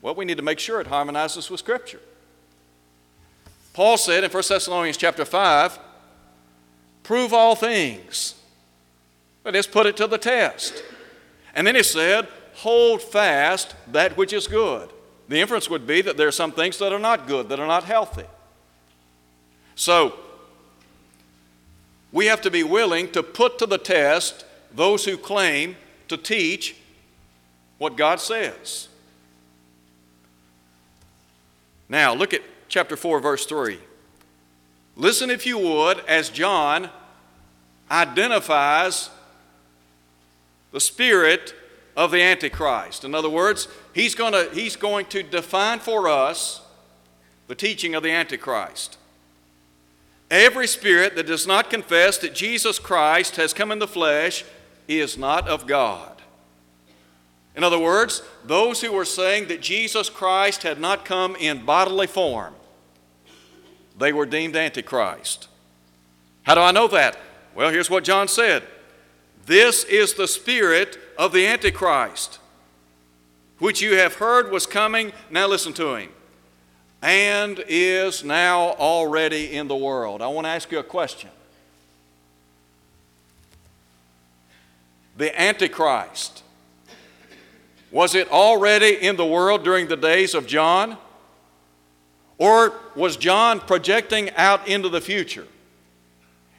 well, 0.00 0.14
we 0.14 0.24
need 0.24 0.36
to 0.36 0.42
make 0.42 0.58
sure 0.58 0.80
it 0.80 0.86
harmonizes 0.86 1.50
with 1.50 1.60
Scripture. 1.60 2.00
Paul 3.72 3.96
said 3.96 4.24
in 4.24 4.30
1 4.30 4.42
Thessalonians 4.48 4.96
chapter 4.96 5.24
5, 5.24 5.78
prove 7.02 7.32
all 7.32 7.54
things. 7.54 8.34
Let's 9.52 9.66
put 9.66 9.86
it 9.86 9.96
to 9.98 10.06
the 10.06 10.18
test. 10.18 10.82
And 11.54 11.66
then 11.66 11.74
he 11.74 11.82
said, 11.82 12.28
hold 12.54 13.02
fast 13.02 13.74
that 13.92 14.16
which 14.16 14.32
is 14.32 14.46
good. 14.46 14.90
The 15.28 15.40
inference 15.40 15.68
would 15.68 15.86
be 15.86 16.02
that 16.02 16.16
there 16.16 16.28
are 16.28 16.32
some 16.32 16.52
things 16.52 16.78
that 16.78 16.92
are 16.92 16.98
not 16.98 17.26
good, 17.26 17.48
that 17.48 17.60
are 17.60 17.66
not 17.66 17.84
healthy. 17.84 18.24
So, 19.74 20.14
we 22.10 22.26
have 22.26 22.40
to 22.42 22.50
be 22.50 22.62
willing 22.62 23.10
to 23.12 23.22
put 23.22 23.58
to 23.58 23.66
the 23.66 23.78
test 23.78 24.44
those 24.74 25.04
who 25.04 25.16
claim 25.16 25.76
to 26.08 26.16
teach 26.16 26.76
what 27.76 27.96
God 27.96 28.20
says. 28.20 28.88
Now, 31.88 32.14
look 32.14 32.34
at 32.34 32.42
chapter 32.68 32.96
4, 32.96 33.20
verse 33.20 33.46
3. 33.46 33.78
Listen, 34.96 35.30
if 35.30 35.46
you 35.46 35.58
would, 35.58 36.00
as 36.06 36.28
John 36.28 36.90
identifies 37.90 39.10
the 40.72 40.80
spirit 40.80 41.54
of 41.96 42.10
the 42.10 42.22
Antichrist. 42.22 43.04
In 43.04 43.14
other 43.14 43.28
words, 43.28 43.68
he's, 43.92 44.14
gonna, 44.14 44.48
he's 44.52 44.76
going 44.76 45.06
to 45.06 45.22
define 45.22 45.80
for 45.80 46.08
us 46.08 46.62
the 47.48 47.54
teaching 47.54 47.94
of 47.94 48.02
the 48.02 48.10
Antichrist. 48.10 48.98
Every 50.30 50.66
spirit 50.66 51.16
that 51.16 51.26
does 51.26 51.46
not 51.46 51.70
confess 51.70 52.18
that 52.18 52.34
Jesus 52.34 52.78
Christ 52.78 53.36
has 53.36 53.54
come 53.54 53.72
in 53.72 53.78
the 53.78 53.88
flesh 53.88 54.44
is 54.86 55.16
not 55.16 55.48
of 55.48 55.66
God. 55.66 56.22
In 57.56 57.64
other 57.64 57.78
words, 57.78 58.22
those 58.44 58.82
who 58.82 58.92
were 58.92 59.04
saying 59.04 59.48
that 59.48 59.60
Jesus 59.60 60.08
Christ 60.08 60.62
had 60.62 60.78
not 60.78 61.04
come 61.04 61.34
in 61.34 61.64
bodily 61.64 62.06
form, 62.06 62.54
they 63.98 64.12
were 64.12 64.26
deemed 64.26 64.54
Antichrist. 64.54 65.48
How 66.44 66.54
do 66.54 66.60
I 66.60 66.70
know 66.70 66.86
that? 66.88 67.18
Well, 67.54 67.70
here's 67.70 67.90
what 67.90 68.04
John 68.04 68.28
said 68.28 68.62
This 69.48 69.82
is 69.84 70.12
the 70.12 70.28
spirit 70.28 70.98
of 71.16 71.32
the 71.32 71.46
Antichrist, 71.46 72.38
which 73.58 73.80
you 73.80 73.94
have 73.96 74.16
heard 74.16 74.52
was 74.52 74.66
coming. 74.66 75.10
Now 75.30 75.46
listen 75.46 75.72
to 75.72 75.94
him. 75.94 76.10
And 77.00 77.64
is 77.66 78.22
now 78.22 78.72
already 78.74 79.54
in 79.54 79.66
the 79.66 79.74
world. 79.74 80.20
I 80.20 80.26
want 80.26 80.44
to 80.44 80.50
ask 80.50 80.70
you 80.70 80.78
a 80.78 80.84
question. 80.84 81.30
The 85.16 85.40
Antichrist 85.40 86.42
was 87.90 88.14
it 88.14 88.30
already 88.30 88.96
in 89.00 89.16
the 89.16 89.24
world 89.24 89.64
during 89.64 89.88
the 89.88 89.96
days 89.96 90.34
of 90.34 90.46
John? 90.46 90.98
Or 92.36 92.74
was 92.94 93.16
John 93.16 93.60
projecting 93.60 94.30
out 94.36 94.68
into 94.68 94.90
the 94.90 95.00
future 95.00 95.46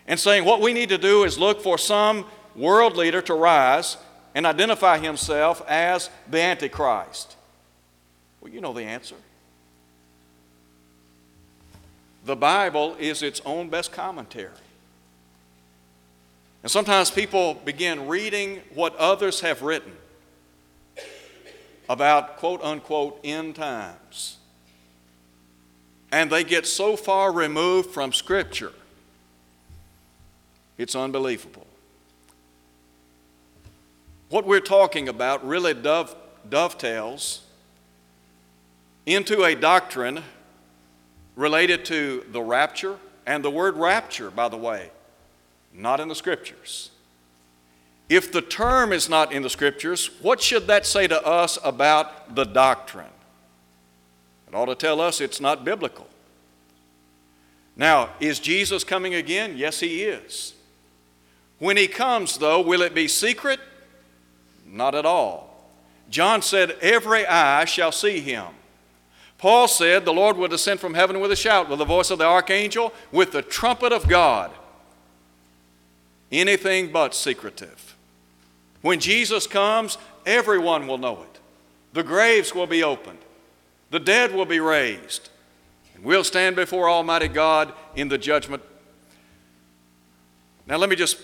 and 0.08 0.20
saying, 0.20 0.44
what 0.44 0.60
we 0.60 0.74
need 0.74 0.90
to 0.90 0.98
do 0.98 1.24
is 1.24 1.38
look 1.38 1.62
for 1.62 1.78
some 1.78 2.26
world 2.56 2.98
leader 2.98 3.22
to 3.24 3.34
rise 3.34 3.98
and 4.36 4.46
identify 4.46 4.98
himself 4.98 5.62
as 5.68 6.10
the 6.30 6.40
Antichrist? 6.42 7.36
Well, 8.42 8.52
you 8.52 8.62
know 8.62 8.74
the 8.74 8.84
answer. 8.84 9.16
The 12.26 12.36
Bible 12.36 12.96
is 13.00 13.24
its 13.24 13.42
own 13.46 13.70
best 13.70 13.92
commentary. 13.92 14.52
And 16.62 16.72
sometimes 16.72 17.10
people 17.10 17.54
begin 17.54 18.08
reading 18.08 18.62
what 18.74 18.96
others 18.98 19.42
have 19.42 19.62
written 19.62 19.94
about 21.88 22.38
quote 22.38 22.62
unquote 22.64 23.20
end 23.24 23.56
times. 23.56 24.38
And 26.12 26.30
they 26.30 26.44
get 26.44 26.68
so 26.68 26.96
far 26.96 27.32
removed 27.32 27.92
from 27.92 28.14
Scripture, 28.14 28.74
it's 30.78 30.96
unbelievable. 30.96 31.69
What 34.30 34.46
we're 34.46 34.60
talking 34.60 35.10
about 35.10 35.46
really 35.46 35.74
dove, 35.74 36.16
dovetails 36.48 37.42
into 39.06 39.44
a 39.44 39.56
doctrine 39.56 40.24
related 41.36 41.86
to 41.86 42.26
the 42.32 42.42
rapture, 42.42 42.98
and 43.26 43.44
the 43.44 43.50
word 43.50 43.76
rapture, 43.76 44.30
by 44.30 44.50
the 44.50 44.58
way, 44.58 44.92
not 45.74 46.00
in 46.00 46.08
the 46.08 46.16
Scriptures. 46.16 46.92
If 48.10 48.32
the 48.32 48.42
term 48.42 48.92
is 48.92 49.08
not 49.08 49.32
in 49.32 49.44
the 49.44 49.52
scriptures, 49.52 50.10
what 50.22 50.42
should 50.42 50.66
that 50.66 50.88
say 50.88 51.06
to 51.08 51.24
us 51.24 51.60
about 51.64 52.36
the 52.36 52.44
doctrine? 52.44 53.06
It 54.48 54.56
ought 54.56 54.66
to 54.66 54.74
tell 54.74 55.00
us 55.00 55.22
it's 55.22 55.40
not 55.40 55.64
biblical. 55.64 56.08
Now, 57.76 58.10
is 58.20 58.40
Jesus 58.40 58.84
coming 58.84 59.14
again? 59.14 59.58
Yes, 59.58 59.80
he 59.80 60.04
is. 60.04 60.56
When 61.60 61.78
he 61.78 61.88
comes, 61.88 62.40
though, 62.40 62.62
will 62.62 62.82
it 62.82 62.96
be 62.96 63.08
secret? 63.08 63.60
Not 64.72 64.96
at 64.96 65.06
all. 65.06 65.50
John 66.10 66.42
said, 66.42 66.72
Every 66.82 67.26
eye 67.26 67.66
shall 67.66 67.92
see 67.92 68.20
him. 68.20 68.48
Paul 69.38 69.68
said, 69.68 70.06
The 70.06 70.14
Lord 70.14 70.38
will 70.38 70.48
descend 70.48 70.80
from 70.80 70.94
heaven 70.94 71.20
with 71.20 71.32
a 71.32 71.36
shout, 71.36 71.70
with 71.70 71.80
the 71.80 71.86
voice 71.86 72.12
of 72.12 72.20
the 72.20 72.26
archangel, 72.26 72.94
with 73.12 73.32
the 73.32 73.42
trumpet 73.42 73.92
of 73.92 74.08
God. 74.08 74.52
Anything 76.32 76.92
but 76.92 77.16
secretive. 77.16 77.96
When 78.82 79.00
Jesus 79.00 79.48
comes, 79.48 79.98
everyone 80.26 80.88
will 80.88 80.98
know 80.98 81.24
it. 81.24 81.40
The 81.94 82.04
graves 82.04 82.54
will 82.54 82.68
be 82.68 82.84
opened, 82.84 83.20
the 83.90 84.00
dead 84.00 84.34
will 84.34 84.46
be 84.46 84.60
raised, 84.60 85.30
and 85.96 86.04
we'll 86.04 86.24
stand 86.24 86.56
before 86.56 86.88
Almighty 86.88 87.28
God 87.28 87.74
in 87.96 88.10
the 88.10 88.18
judgment. 88.18 88.62
Now, 90.68 90.78
let 90.78 90.90
me 90.90 90.96
just 90.96 91.18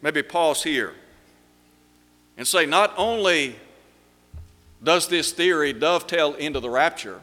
maybe 0.00 0.22
pause 0.22 0.62
here 0.62 0.94
and 2.36 2.46
say 2.46 2.66
not 2.66 2.92
only 2.96 3.56
does 4.82 5.08
this 5.08 5.32
theory 5.32 5.72
dovetail 5.72 6.34
into 6.34 6.60
the 6.60 6.70
rapture, 6.70 7.20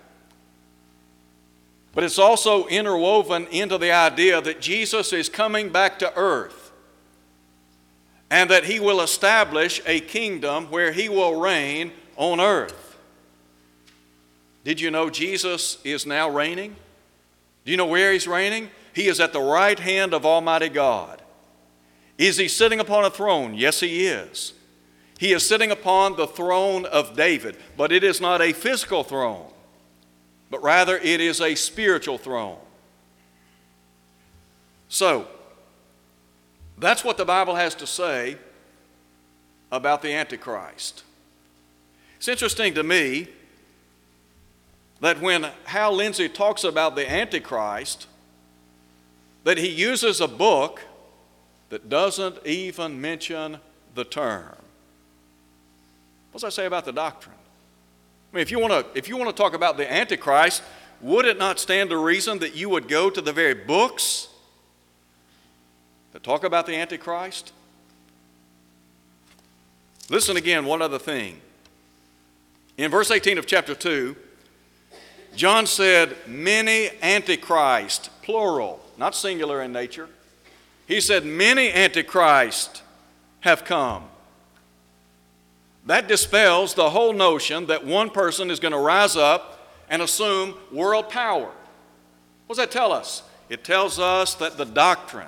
but 1.94 2.04
it's 2.04 2.20
also 2.20 2.68
interwoven 2.68 3.48
into 3.48 3.78
the 3.78 3.92
idea 3.92 4.42
that 4.42 4.62
Jesus 4.62 5.12
is 5.12 5.30
coming 5.30 5.70
back 5.70 6.00
to 6.00 6.16
earth 6.16 6.72
and 8.30 8.50
that 8.50 8.64
he 8.64 8.80
will 8.80 9.02
establish 9.02 9.82
a 9.86 10.00
kingdom 10.00 10.68
where 10.72 10.94
he 10.94 11.10
will 11.10 11.40
reign 11.40 11.92
on 12.16 12.40
earth. 12.40 12.98
Did 14.64 14.80
you 14.80 14.90
know 14.90 15.10
Jesus 15.10 15.80
is 15.84 16.06
now 16.06 16.30
reigning? 16.30 16.76
Do 17.66 17.72
you 17.72 17.78
know 17.78 17.86
where 17.86 18.14
he's 18.14 18.28
reigning? 18.28 18.70
He 18.94 19.08
is 19.08 19.20
at 19.20 19.34
the 19.34 19.42
right 19.42 19.78
hand 19.78 20.14
of 20.14 20.26
Almighty 20.26 20.70
God. 20.70 21.22
Is 22.18 22.38
he 22.38 22.48
sitting 22.48 22.80
upon 22.80 23.04
a 23.04 23.10
throne? 23.10 23.54
Yes, 23.54 23.82
he 23.82 24.06
is. 24.06 24.54
He 25.22 25.34
is 25.34 25.48
sitting 25.48 25.70
upon 25.70 26.16
the 26.16 26.26
throne 26.26 26.88
of 26.88 27.16
David, 27.16 27.56
but 27.78 27.92
it 27.92 28.04
is 28.04 28.20
not 28.20 28.42
a 28.42 28.54
physical 28.54 29.04
throne, 29.04 29.46
but 30.50 30.64
rather 30.64 30.98
it 30.98 31.22
is 31.22 31.40
a 31.40 31.54
spiritual 31.54 32.18
throne. 32.18 32.58
So, 34.90 35.28
that's 36.76 37.04
what 37.04 37.18
the 37.18 37.26
Bible 37.26 37.54
has 37.54 37.76
to 37.76 37.86
say 37.86 38.36
about 39.72 40.02
the 40.02 40.12
Antichrist. 40.12 41.04
It's 42.18 42.28
interesting 42.28 42.74
to 42.74 42.82
me 42.82 43.28
that 45.02 45.22
when 45.22 45.46
Hal 45.66 45.94
Lindsey 45.94 46.30
talks 46.30 46.64
about 46.64 46.96
the 46.96 47.08
Antichrist, 47.08 48.08
that 49.44 49.60
he 49.60 49.70
uses 49.70 50.20
a 50.20 50.28
book 50.28 50.82
that 51.70 51.90
doesn't 51.90 52.44
even 52.44 53.00
mention 53.00 53.60
the 53.94 54.04
term. 54.04 54.56
What 56.32 56.42
does 56.42 56.42
that 56.42 56.54
say 56.54 56.66
about 56.66 56.86
the 56.86 56.94
doctrine? 56.94 57.36
I 58.32 58.36
mean, 58.36 58.42
if 58.42 58.52
you 58.52 58.60
want 58.60 58.72
to, 58.72 58.86
if 58.98 59.10
you 59.10 59.18
want 59.18 59.30
to 59.30 59.36
talk 59.36 59.54
about 59.54 59.78
the 59.78 59.92
Antichrist, 59.92 60.64
would 61.02 61.26
it 61.26 61.38
not 61.38 61.60
stand 61.60 61.90
to 61.90 61.98
reason 61.98 62.40
that 62.40 62.56
you 62.56 62.70
would 62.70 62.88
go 62.88 63.10
to 63.10 63.22
the 63.22 63.34
very 63.34 63.54
books 63.54 64.30
that 66.14 66.24
talk 66.24 66.44
about 66.44 66.66
the 66.66 66.76
Antichrist? 66.76 67.52
Listen 70.10 70.38
again, 70.38 70.66
one 70.66 70.82
other 70.82 71.00
thing. 71.00 71.42
In 72.78 72.92
verse 72.92 73.12
18 73.12 73.38
of 73.38 73.46
chapter 73.46 73.76
2, 73.76 74.16
John 75.36 75.66
said, 75.66 76.16
Many 76.28 76.90
Antichrist, 77.02 78.10
plural, 78.22 78.82
not 78.98 79.16
singular 79.16 79.62
in 79.62 79.72
nature. 79.72 80.10
He 80.86 81.02
said, 81.02 81.26
Many 81.26 81.72
Antichrist 81.72 82.84
have 83.42 83.64
come. 83.64 84.11
That 85.86 86.08
dispels 86.08 86.74
the 86.74 86.90
whole 86.92 87.14
notion 87.14 87.66
that 87.68 87.86
one 87.86 88.10
person 88.10 88.52
is 88.52 88.60
going 88.60 88.74
to 88.74 88.78
rise 88.78 89.16
up 89.16 89.70
and 89.90 90.02
assume 90.02 90.56
world 90.72 91.10
power. 91.10 91.52
What 92.48 92.56
does 92.56 92.58
that 92.58 92.72
tell 92.72 92.92
us? 92.92 93.24
It 93.50 93.64
tells 93.64 94.00
us 94.00 94.36
that 94.36 94.58
the 94.58 94.66
doctrine 94.66 95.28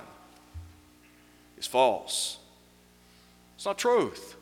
is 1.57 1.67
false, 1.67 2.37
it's 3.55 3.65
not 3.65 3.77
truth. 3.77 4.35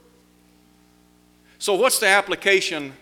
So, 1.58 1.76
what's 1.76 2.00
the 2.00 2.08
application 2.08 2.93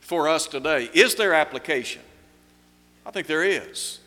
for 0.00 0.28
us 0.28 0.48
today? 0.48 0.90
Is 0.92 1.14
there 1.14 1.34
application? 1.34 2.02
I 3.06 3.12
think 3.12 3.28
there 3.28 3.44
is. 3.44 4.00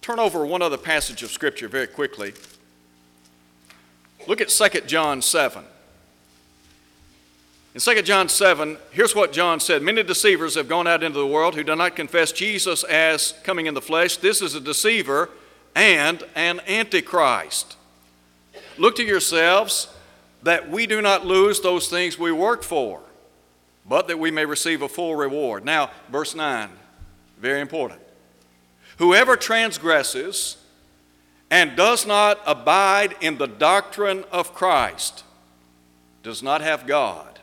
Turn 0.00 0.18
over 0.18 0.46
one 0.46 0.62
other 0.62 0.76
passage 0.76 1.22
of 1.22 1.30
Scripture 1.30 1.68
very 1.68 1.86
quickly. 1.86 2.32
Look 4.26 4.40
at 4.40 4.48
2 4.48 4.80
John 4.82 5.22
7. 5.22 5.64
In 7.72 7.80
2 7.80 8.02
John 8.02 8.28
7, 8.28 8.78
here's 8.90 9.14
what 9.14 9.32
John 9.32 9.60
said 9.60 9.82
Many 9.82 10.02
deceivers 10.02 10.56
have 10.56 10.68
gone 10.68 10.86
out 10.86 11.02
into 11.02 11.18
the 11.18 11.26
world 11.26 11.54
who 11.54 11.62
do 11.62 11.76
not 11.76 11.96
confess 11.96 12.32
Jesus 12.32 12.82
as 12.84 13.34
coming 13.44 13.66
in 13.66 13.74
the 13.74 13.80
flesh. 13.80 14.16
This 14.16 14.42
is 14.42 14.54
a 14.54 14.60
deceiver 14.60 15.30
and 15.74 16.22
an 16.34 16.60
antichrist. 16.66 17.76
Look 18.76 18.96
to 18.96 19.04
yourselves 19.04 19.88
that 20.42 20.70
we 20.70 20.86
do 20.86 21.00
not 21.00 21.26
lose 21.26 21.60
those 21.60 21.88
things 21.88 22.18
we 22.18 22.32
work 22.32 22.62
for, 22.62 23.00
but 23.88 24.08
that 24.08 24.18
we 24.18 24.30
may 24.30 24.44
receive 24.44 24.82
a 24.82 24.88
full 24.88 25.14
reward. 25.14 25.64
Now, 25.64 25.90
verse 26.10 26.34
9, 26.34 26.70
very 27.38 27.60
important. 27.60 28.00
Whoever 28.98 29.36
transgresses 29.36 30.56
and 31.50 31.76
does 31.76 32.06
not 32.06 32.40
abide 32.46 33.16
in 33.20 33.38
the 33.38 33.48
doctrine 33.48 34.24
of 34.30 34.54
Christ 34.54 35.24
does 36.22 36.42
not 36.42 36.60
have 36.60 36.86
God. 36.86 37.38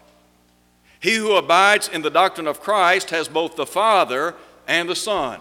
He 1.00 1.16
who 1.16 1.36
abides 1.36 1.88
in 1.88 2.02
the 2.02 2.10
doctrine 2.10 2.48
of 2.48 2.62
Christ 2.62 3.10
has 3.10 3.28
both 3.28 3.56
the 3.56 3.66
Father 3.66 4.36
and 4.68 4.90
the 4.90 4.96
Son. 4.96 5.40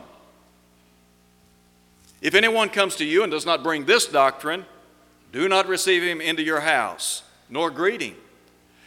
If 2.20 2.34
anyone 2.34 2.68
comes 2.68 2.96
to 2.96 3.04
you 3.04 3.22
and 3.22 3.30
does 3.30 3.46
not 3.46 3.62
bring 3.62 3.84
this 3.84 4.06
doctrine, 4.06 4.64
do 5.32 5.48
not 5.48 5.68
receive 5.68 6.02
him 6.02 6.20
into 6.20 6.42
your 6.42 6.60
house, 6.60 7.22
nor 7.48 7.70
greet 7.70 8.00
him. 8.00 8.16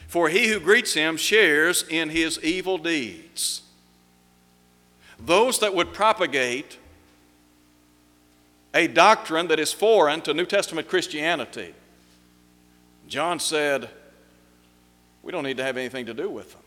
For 0.07 0.29
he 0.29 0.47
who 0.47 0.59
greets 0.59 0.93
him 0.95 1.17
shares 1.17 1.85
in 1.87 2.09
his 2.09 2.39
evil 2.43 2.77
deeds. 2.79 3.61
Those 5.19 5.59
that 5.59 5.75
would 5.75 5.93
propagate 5.93 6.77
a 8.73 8.87
doctrine 8.87 9.47
that 9.47 9.59
is 9.59 9.73
foreign 9.73 10.21
to 10.21 10.33
New 10.33 10.45
Testament 10.45 10.87
Christianity, 10.87 11.73
John 13.07 13.39
said, 13.39 13.89
we 15.23 15.31
don't 15.31 15.43
need 15.43 15.57
to 15.57 15.63
have 15.63 15.77
anything 15.77 16.05
to 16.05 16.13
do 16.13 16.29
with 16.29 16.51
them. 16.51 16.61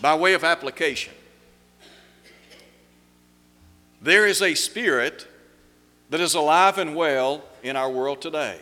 By 0.00 0.14
way 0.16 0.34
of 0.34 0.44
application, 0.44 1.12
there 4.02 4.26
is 4.26 4.42
a 4.42 4.54
spirit 4.54 5.26
that 6.10 6.20
is 6.20 6.34
alive 6.34 6.78
and 6.78 6.94
well 6.94 7.42
in 7.62 7.76
our 7.76 7.90
world 7.90 8.20
today. 8.20 8.60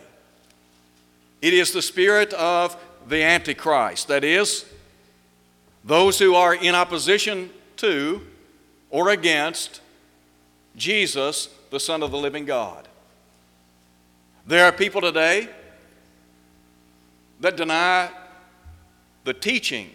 It 1.41 1.53
is 1.53 1.73
the 1.73 1.81
spirit 1.81 2.31
of 2.33 2.77
the 3.07 3.21
Antichrist, 3.21 4.07
that 4.07 4.23
is, 4.23 4.65
those 5.83 6.17
who 6.17 6.35
are 6.35 6.55
in 6.55 6.73
opposition 6.75 7.49
to 7.77 8.21
or 8.89 9.09
against 9.09 9.81
Jesus, 10.75 11.49
the 11.69 11.79
Son 11.79 12.03
of 12.03 12.11
the 12.11 12.17
living 12.17 12.45
God. 12.45 12.87
There 14.45 14.65
are 14.65 14.71
people 14.71 15.01
today 15.01 15.49
that 17.39 17.55
deny 17.55 18.09
the 19.23 19.33
teaching 19.33 19.89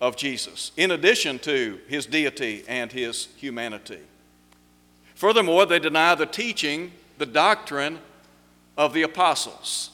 of 0.00 0.16
Jesus, 0.16 0.72
in 0.76 0.90
addition 0.90 1.38
to 1.40 1.80
his 1.88 2.06
deity 2.06 2.64
and 2.68 2.92
his 2.92 3.28
humanity. 3.36 4.00
Furthermore, 5.14 5.66
they 5.66 5.78
deny 5.78 6.14
the 6.14 6.26
teaching, 6.26 6.92
the 7.18 7.26
doctrine 7.26 7.98
of 8.76 8.92
the 8.92 9.02
apostles. 9.02 9.90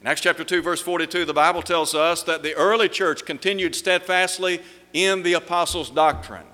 In 0.00 0.06
Acts 0.06 0.20
chapter 0.20 0.44
2, 0.44 0.62
verse 0.62 0.80
42, 0.80 1.24
the 1.24 1.34
Bible 1.34 1.62
tells 1.62 1.94
us 1.94 2.22
that 2.22 2.42
the 2.42 2.54
early 2.54 2.88
church 2.88 3.24
continued 3.24 3.74
steadfastly 3.74 4.60
in 4.92 5.22
the 5.22 5.32
apostles' 5.32 5.90
doctrine. 5.90 6.46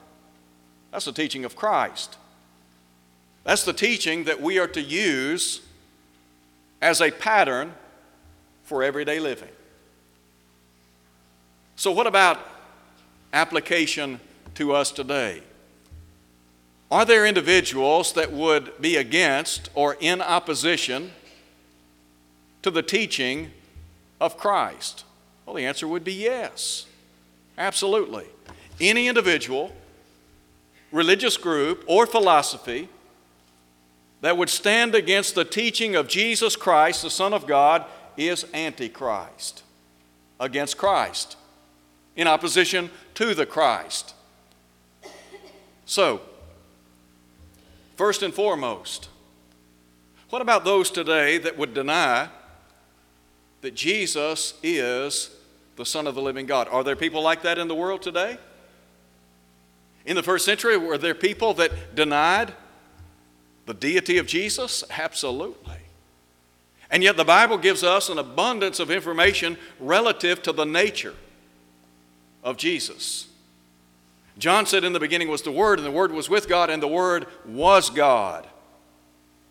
That's 0.90 1.04
the 1.04 1.12
teaching 1.12 1.44
of 1.44 1.54
Christ. 1.54 2.16
That's 3.44 3.64
the 3.64 3.74
teaching 3.74 4.24
that 4.24 4.40
we 4.40 4.58
are 4.58 4.66
to 4.68 4.80
use 4.80 5.60
as 6.80 7.00
a 7.00 7.10
pattern 7.10 7.74
for 8.64 8.82
everyday 8.82 9.20
living. 9.20 9.50
So, 11.76 11.92
what 11.92 12.06
about 12.06 12.40
application 13.32 14.20
to 14.54 14.72
us 14.72 14.90
today? 14.90 15.42
Are 16.90 17.04
there 17.04 17.26
individuals 17.26 18.12
that 18.14 18.32
would 18.32 18.80
be 18.80 18.96
against 18.96 19.68
or 19.74 19.96
in 20.00 20.22
opposition 20.22 21.12
to 22.62 22.70
the 22.70 22.82
teaching 22.82 23.50
of 24.20 24.38
Christ? 24.38 25.04
Well, 25.44 25.56
the 25.56 25.66
answer 25.66 25.88
would 25.88 26.04
be 26.04 26.12
yes. 26.12 26.86
Absolutely. 27.58 28.26
Any 28.80 29.08
individual, 29.08 29.74
religious 30.92 31.36
group, 31.36 31.84
or 31.86 32.06
philosophy 32.06 32.88
that 34.24 34.38
would 34.38 34.48
stand 34.48 34.94
against 34.94 35.34
the 35.34 35.44
teaching 35.44 35.94
of 35.94 36.08
Jesus 36.08 36.56
Christ, 36.56 37.02
the 37.02 37.10
Son 37.10 37.34
of 37.34 37.46
God, 37.46 37.84
is 38.16 38.46
Antichrist, 38.54 39.62
against 40.40 40.78
Christ, 40.78 41.36
in 42.16 42.26
opposition 42.26 42.88
to 43.16 43.34
the 43.34 43.44
Christ. 43.44 44.14
So, 45.84 46.22
first 47.96 48.22
and 48.22 48.32
foremost, 48.32 49.10
what 50.30 50.40
about 50.40 50.64
those 50.64 50.90
today 50.90 51.36
that 51.36 51.58
would 51.58 51.74
deny 51.74 52.30
that 53.60 53.74
Jesus 53.74 54.54
is 54.62 55.36
the 55.76 55.84
Son 55.84 56.06
of 56.06 56.14
the 56.14 56.22
living 56.22 56.46
God? 56.46 56.66
Are 56.70 56.82
there 56.82 56.96
people 56.96 57.20
like 57.20 57.42
that 57.42 57.58
in 57.58 57.68
the 57.68 57.74
world 57.74 58.00
today? 58.00 58.38
In 60.06 60.16
the 60.16 60.22
first 60.22 60.46
century, 60.46 60.78
were 60.78 60.96
there 60.96 61.14
people 61.14 61.52
that 61.52 61.94
denied 61.94 62.54
the 63.66 63.74
deity 63.74 64.18
of 64.18 64.26
Jesus? 64.26 64.84
Absolutely. 64.90 65.76
And 66.90 67.02
yet, 67.02 67.16
the 67.16 67.24
Bible 67.24 67.58
gives 67.58 67.82
us 67.82 68.08
an 68.08 68.18
abundance 68.18 68.78
of 68.78 68.90
information 68.90 69.56
relative 69.80 70.42
to 70.42 70.52
the 70.52 70.64
nature 70.64 71.14
of 72.42 72.56
Jesus. 72.56 73.26
John 74.38 74.66
said, 74.66 74.84
In 74.84 74.92
the 74.92 75.00
beginning 75.00 75.28
was 75.28 75.42
the 75.42 75.50
Word, 75.50 75.78
and 75.78 75.86
the 75.86 75.90
Word 75.90 76.12
was 76.12 76.28
with 76.28 76.48
God, 76.48 76.70
and 76.70 76.82
the 76.82 76.88
Word 76.88 77.26
was 77.46 77.90
God. 77.90 78.46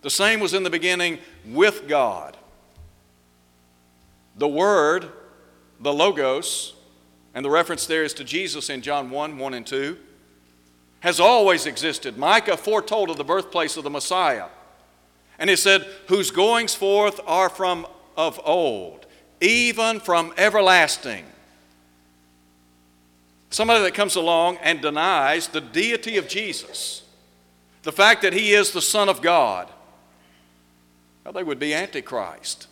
The 0.01 0.09
same 0.09 0.39
was 0.39 0.53
in 0.53 0.63
the 0.63 0.69
beginning 0.69 1.19
with 1.45 1.87
God. 1.87 2.37
The 4.37 4.47
Word, 4.47 5.09
the 5.79 5.93
Logos, 5.93 6.73
and 7.33 7.43
the 7.43 7.49
reference 7.49 7.85
there 7.87 8.03
is 8.03 8.13
to 8.15 8.23
Jesus 8.23 8.69
in 8.69 8.81
John 8.81 9.09
1 9.09 9.37
1 9.37 9.53
and 9.53 9.65
2, 9.65 9.97
has 11.03 11.19
always 11.19 11.65
existed. 11.65 12.17
Micah 12.17 12.55
foretold 12.55 13.09
of 13.09 13.17
the 13.17 13.25
birthplace 13.25 13.75
of 13.75 13.83
the 13.83 13.89
Messiah. 13.89 14.47
And 15.37 15.49
he 15.49 15.57
said, 15.57 15.85
Whose 16.07 16.31
goings 16.31 16.73
forth 16.73 17.19
are 17.27 17.49
from 17.49 17.85
of 18.15 18.39
old, 18.45 19.05
even 19.41 19.99
from 19.99 20.33
everlasting. 20.37 21.25
Somebody 23.49 23.83
that 23.83 23.93
comes 23.93 24.15
along 24.15 24.57
and 24.61 24.81
denies 24.81 25.49
the 25.49 25.59
deity 25.59 26.15
of 26.15 26.29
Jesus, 26.29 27.03
the 27.81 27.91
fact 27.91 28.21
that 28.21 28.31
he 28.31 28.53
is 28.53 28.71
the 28.71 28.81
Son 28.81 29.09
of 29.09 29.21
God, 29.21 29.67
well, 31.25 31.33
they 31.33 31.43
would 31.43 31.59
be 31.59 31.73
Antichrist. 31.73 32.67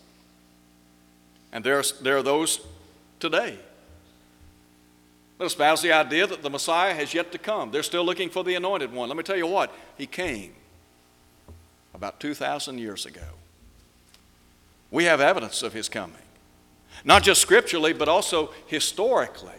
And 1.51 1.65
there 1.65 1.79
are, 1.79 1.83
there 2.01 2.17
are 2.17 2.23
those 2.23 2.61
today 3.19 3.59
that 5.41 5.47
espouse 5.47 5.81
the 5.81 5.91
idea 5.91 6.27
that 6.27 6.43
the 6.43 6.49
Messiah 6.51 6.93
has 6.93 7.15
yet 7.15 7.31
to 7.31 7.39
come. 7.39 7.71
They're 7.71 7.81
still 7.81 8.05
looking 8.05 8.29
for 8.29 8.43
the 8.43 8.53
anointed 8.53 8.93
one. 8.93 9.09
Let 9.09 9.17
me 9.17 9.23
tell 9.23 9.35
you 9.35 9.47
what, 9.47 9.73
he 9.97 10.05
came 10.05 10.53
about 11.95 12.19
2,000 12.19 12.77
years 12.77 13.07
ago. 13.07 13.25
We 14.91 15.05
have 15.05 15.19
evidence 15.19 15.63
of 15.63 15.73
his 15.73 15.89
coming, 15.89 16.21
not 17.03 17.23
just 17.23 17.41
scripturally, 17.41 17.91
but 17.91 18.07
also 18.07 18.51
historically. 18.67 19.49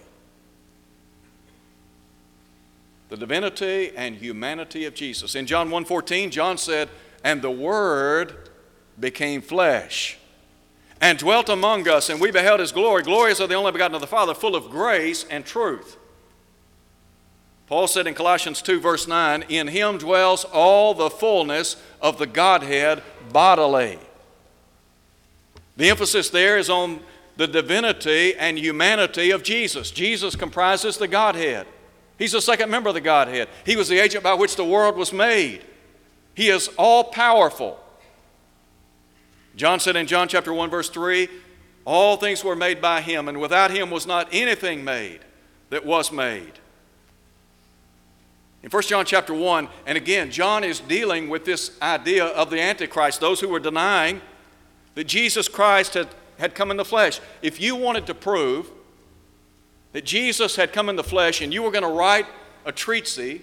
The 3.09 3.17
divinity 3.17 3.93
and 3.97 4.15
humanity 4.15 4.85
of 4.85 4.95
Jesus. 4.95 5.35
In 5.35 5.47
John 5.47 5.69
1:14, 5.69 6.31
John 6.31 6.59
said, 6.59 6.91
"And 7.25 7.43
the 7.43 7.51
word 7.51 8.51
became 9.01 9.43
flesh 9.43 10.17
and 11.03 11.19
dwelt 11.19 11.51
among 11.51 11.87
us, 11.89 12.09
and 12.09 12.21
we 12.21 12.31
beheld 12.31 12.61
his 12.61 12.73
glory, 12.73 13.03
glorious 13.03 13.41
of 13.41 13.51
the 13.51 13.55
only 13.55 13.73
begotten 13.73 13.95
of 13.95 14.01
the 14.01 14.07
Father, 14.07 14.33
full 14.33 14.57
of 14.57 14.71
grace 14.71 15.27
and 15.29 15.45
truth." 15.45 15.99
Paul 17.67 17.89
said 17.89 18.07
in 18.07 18.15
Colossians 18.15 18.61
2, 18.63 18.81
verse 18.81 19.09
9, 19.09 19.45
In 19.49 19.69
him 19.69 19.99
dwells 19.99 20.45
all 20.45 20.95
the 20.95 21.11
fullness 21.11 21.77
of 22.01 22.19
the 22.19 22.27
Godhead 22.27 23.03
bodily. 23.33 23.99
The 25.77 25.89
emphasis 25.89 26.29
there 26.29 26.59
is 26.59 26.69
on 26.69 27.01
the 27.37 27.47
divinity 27.47 28.35
and 28.37 28.59
humanity 28.59 29.31
of 29.31 29.43
Jesus. 29.43 29.91
Jesus 29.91 30.37
comprises 30.37 30.99
the 30.99 31.09
Godhead. 31.09 31.67
He's 32.19 32.33
the 32.33 32.43
second 32.43 32.71
member 32.71 32.91
of 32.91 32.95
the 32.95 33.01
Godhead. 33.01 33.49
He 33.65 33.75
was 33.75 33.89
the 33.89 33.99
agent 33.99 34.23
by 34.23 34.35
which 34.35 34.57
the 34.57 34.65
world 34.65 34.97
was 34.97 35.13
made. 35.13 35.65
He 36.35 36.51
is 36.51 36.69
all 36.77 37.05
powerful. 37.05 37.81
John 39.57 39.81
said 39.81 39.97
in 39.97 40.07
John 40.07 40.29
chapter 40.29 40.53
1 40.53 40.71
verse 40.71 40.89
3, 40.89 41.29
all 41.85 42.17
things 42.17 42.45
were 42.45 42.57
made 42.57 42.81
by 42.81 43.01
him 43.01 43.29
and 43.29 43.41
without 43.41 43.71
him 43.71 43.91
was 43.91 44.07
not 44.07 44.29
anything 44.33 44.85
made 44.85 45.21
that 45.71 45.85
was 45.85 46.13
made. 46.13 46.53
In 48.63 48.71
1 48.71 48.83
John 48.85 49.05
chapter 49.05 49.35
1, 49.35 49.69
and 49.87 49.99
again, 49.99 50.31
John 50.31 50.63
is 50.63 50.79
dealing 50.79 51.29
with 51.29 51.45
this 51.45 51.77
idea 51.83 52.27
of 52.27 52.51
the 52.51 52.61
Antichrist, 52.61 53.21
those 53.21 53.41
who 53.41 53.49
were 53.49 53.59
denying 53.59 54.21
that 54.95 55.05
Jesus 55.05 55.49
Christ 55.49 55.95
had, 55.95 56.09
had 56.39 56.55
come 56.55 56.71
in 56.71 56.77
the 56.77 56.85
flesh. 56.85 57.21
If 57.43 57.61
you 57.61 57.75
wanted 57.75 58.07
to 58.07 58.15
prove 58.15 58.71
that 59.93 60.05
Jesus 60.05 60.55
had 60.55 60.73
come 60.73 60.89
in 60.89 60.97
the 60.97 61.03
flesh 61.03 61.41
and 61.41 61.53
you 61.53 61.63
were 61.63 61.73
going 61.73 61.83
to 61.83 61.91
write 61.91 62.27
a 62.65 62.71
treatise 62.71 63.41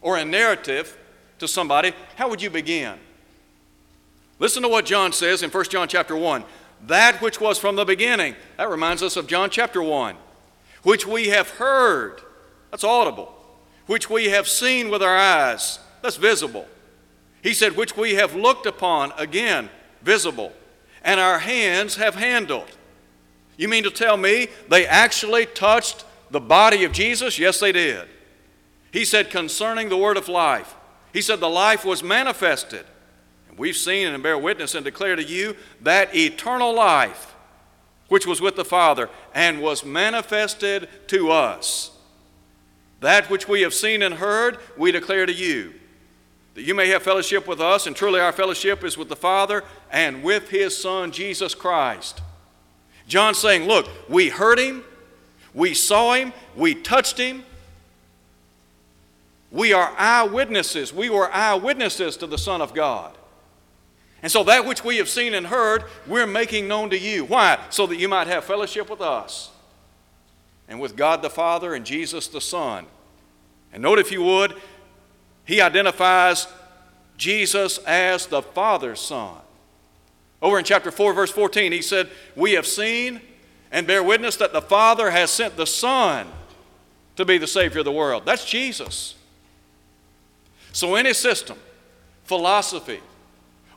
or 0.00 0.16
a 0.16 0.24
narrative 0.24 0.98
to 1.38 1.46
somebody, 1.46 1.92
how 2.16 2.28
would 2.28 2.42
you 2.42 2.50
begin? 2.50 2.98
Listen 4.38 4.62
to 4.62 4.68
what 4.68 4.86
John 4.86 5.12
says 5.12 5.42
in 5.42 5.50
1 5.50 5.64
John 5.64 5.88
chapter 5.88 6.16
1. 6.16 6.44
That 6.86 7.20
which 7.20 7.40
was 7.40 7.58
from 7.58 7.76
the 7.76 7.84
beginning. 7.84 8.36
That 8.56 8.70
reminds 8.70 9.02
us 9.02 9.16
of 9.16 9.26
John 9.26 9.50
chapter 9.50 9.82
1. 9.82 10.16
Which 10.82 11.06
we 11.06 11.28
have 11.28 11.50
heard. 11.50 12.20
That's 12.70 12.84
audible 12.84 13.34
which 13.88 14.10
we 14.10 14.26
have 14.26 14.46
seen 14.46 14.90
with 14.90 15.02
our 15.02 15.16
eyes. 15.16 15.80
That's 16.02 16.16
visible. 16.16 16.68
He 17.42 17.54
said, 17.54 17.74
which 17.74 17.96
we 17.96 18.14
have 18.14 18.34
looked 18.34 18.66
upon, 18.66 19.12
again, 19.16 19.70
visible, 20.02 20.52
and 21.02 21.18
our 21.18 21.38
hands 21.38 21.96
have 21.96 22.14
handled. 22.14 22.68
You 23.56 23.66
mean 23.66 23.82
to 23.84 23.90
tell 23.90 24.16
me 24.16 24.48
they 24.68 24.86
actually 24.86 25.46
touched 25.46 26.04
the 26.30 26.38
body 26.38 26.84
of 26.84 26.92
Jesus? 26.92 27.38
Yes, 27.38 27.58
they 27.58 27.72
did. 27.72 28.06
He 28.92 29.04
said, 29.06 29.30
concerning 29.30 29.88
the 29.88 29.96
word 29.96 30.18
of 30.18 30.28
life, 30.28 30.76
he 31.12 31.22
said, 31.22 31.40
the 31.40 31.48
life 31.48 31.84
was 31.84 32.02
manifested. 32.02 32.84
We've 33.58 33.76
seen 33.76 34.06
and 34.08 34.22
bear 34.22 34.38
witness 34.38 34.74
and 34.74 34.84
declare 34.84 35.16
to 35.16 35.22
you 35.22 35.56
that 35.82 36.14
eternal 36.14 36.72
life, 36.72 37.34
which 38.08 38.26
was 38.26 38.40
with 38.40 38.56
the 38.56 38.64
Father, 38.64 39.10
and 39.34 39.60
was 39.60 39.84
manifested 39.84 40.88
to 41.08 41.30
us. 41.30 41.90
That 43.00 43.28
which 43.28 43.48
we 43.48 43.62
have 43.62 43.74
seen 43.74 44.02
and 44.02 44.14
heard, 44.14 44.58
we 44.76 44.92
declare 44.92 45.26
to 45.26 45.32
you, 45.32 45.74
that 46.54 46.62
you 46.62 46.74
may 46.74 46.88
have 46.88 47.02
fellowship 47.02 47.46
with 47.46 47.60
us, 47.60 47.86
and 47.86 47.94
truly 47.94 48.20
our 48.20 48.32
fellowship 48.32 48.84
is 48.84 48.96
with 48.96 49.08
the 49.08 49.16
Father 49.16 49.64
and 49.90 50.22
with 50.22 50.50
His 50.50 50.76
Son, 50.76 51.12
Jesus 51.12 51.54
Christ. 51.54 52.22
John's 53.06 53.38
saying, 53.38 53.66
Look, 53.66 53.88
we 54.08 54.28
heard 54.28 54.58
Him, 54.58 54.84
we 55.52 55.74
saw 55.74 56.14
Him, 56.14 56.32
we 56.54 56.74
touched 56.74 57.18
Him. 57.18 57.44
We 59.50 59.72
are 59.72 59.94
eyewitnesses. 59.96 60.92
We 60.92 61.08
were 61.08 61.32
eyewitnesses 61.32 62.18
to 62.18 62.26
the 62.26 62.36
Son 62.36 62.60
of 62.60 62.74
God. 62.74 63.16
And 64.22 64.32
so 64.32 64.42
that 64.44 64.66
which 64.66 64.84
we 64.84 64.96
have 64.96 65.08
seen 65.08 65.34
and 65.34 65.46
heard, 65.46 65.84
we're 66.06 66.26
making 66.26 66.66
known 66.66 66.90
to 66.90 66.98
you. 66.98 67.24
Why? 67.24 67.58
So 67.70 67.86
that 67.86 67.96
you 67.96 68.08
might 68.08 68.26
have 68.26 68.44
fellowship 68.44 68.90
with 68.90 69.00
us 69.00 69.50
and 70.68 70.80
with 70.80 70.96
God 70.96 71.22
the 71.22 71.30
Father 71.30 71.74
and 71.74 71.84
Jesus 71.84 72.26
the 72.26 72.40
Son. 72.40 72.86
And 73.72 73.82
note, 73.82 73.98
if 73.98 74.10
you 74.10 74.22
would, 74.22 74.54
he 75.44 75.60
identifies 75.60 76.48
Jesus 77.16 77.78
as 77.78 78.26
the 78.26 78.42
Father's 78.42 79.00
Son. 79.00 79.36
Over 80.40 80.58
in 80.58 80.64
chapter 80.64 80.90
4, 80.90 81.12
verse 81.12 81.30
14, 81.30 81.72
he 81.72 81.82
said, 81.82 82.10
We 82.36 82.52
have 82.52 82.66
seen 82.66 83.20
and 83.70 83.86
bear 83.86 84.02
witness 84.02 84.36
that 84.36 84.52
the 84.52 84.62
Father 84.62 85.10
has 85.10 85.30
sent 85.30 85.56
the 85.56 85.66
Son 85.66 86.26
to 87.16 87.24
be 87.24 87.38
the 87.38 87.46
Savior 87.46 87.80
of 87.80 87.84
the 87.84 87.92
world. 87.92 88.24
That's 88.24 88.44
Jesus. 88.44 89.16
So, 90.72 90.94
any 90.94 91.12
system, 91.12 91.58
philosophy, 92.24 93.00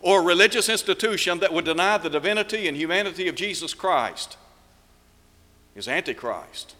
or 0.02 0.22
a 0.22 0.24
religious 0.24 0.68
institution 0.68 1.40
that 1.40 1.54
would 1.54 1.66
deny 1.66 1.98
the 1.98 2.10
divinity 2.10 2.68
and 2.68 2.76
humanity 2.76 3.28
of 3.28 3.36
Jesus 3.36 3.74
Christ 3.74 4.38
is 5.76 5.88
Antichrist. 5.88 6.76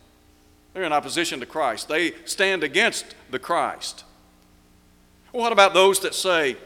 They're 0.74 0.84
in 0.84 0.94
opposition 0.94 1.40
to 1.40 1.46
Christ. 1.46 1.88
They 1.88 2.14
stand 2.26 2.64
against 2.64 3.16
the 3.30 3.40
Christ. 3.40 4.04
What 5.32 5.52
about 5.52 5.74
those 5.74 6.00
that 6.02 6.16
say, 6.16 6.58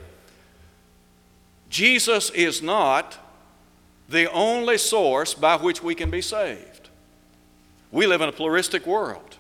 Jesus 1.70 2.30
is 2.32 2.62
not 2.62 3.18
the 4.08 4.32
only 4.32 4.78
source 4.78 5.34
by 5.34 5.58
which 5.58 5.84
we 5.84 5.96
can 5.96 6.10
be 6.10 6.22
saved? 6.22 6.90
We 7.92 8.08
live 8.08 8.22
in 8.22 8.30
a 8.30 8.32
pluralistic 8.32 8.86
world. 8.86 9.38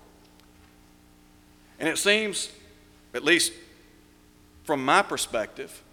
And 1.80 1.90
it 1.90 1.98
seems, 1.98 2.52
at 3.14 3.24
least 3.24 3.54
from 4.64 4.84
my 4.84 5.02
perspective, 5.02 5.84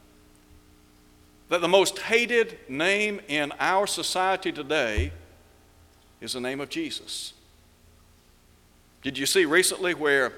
that 1.52 1.60
the 1.60 1.68
most 1.68 1.98
hated 1.98 2.56
name 2.66 3.20
in 3.28 3.52
our 3.60 3.86
society 3.86 4.50
today 4.50 5.12
is 6.18 6.32
the 6.32 6.40
name 6.40 6.62
of 6.62 6.70
Jesus. 6.70 7.34
Did 9.02 9.18
you 9.18 9.26
see 9.26 9.44
recently 9.44 9.92
where 9.92 10.32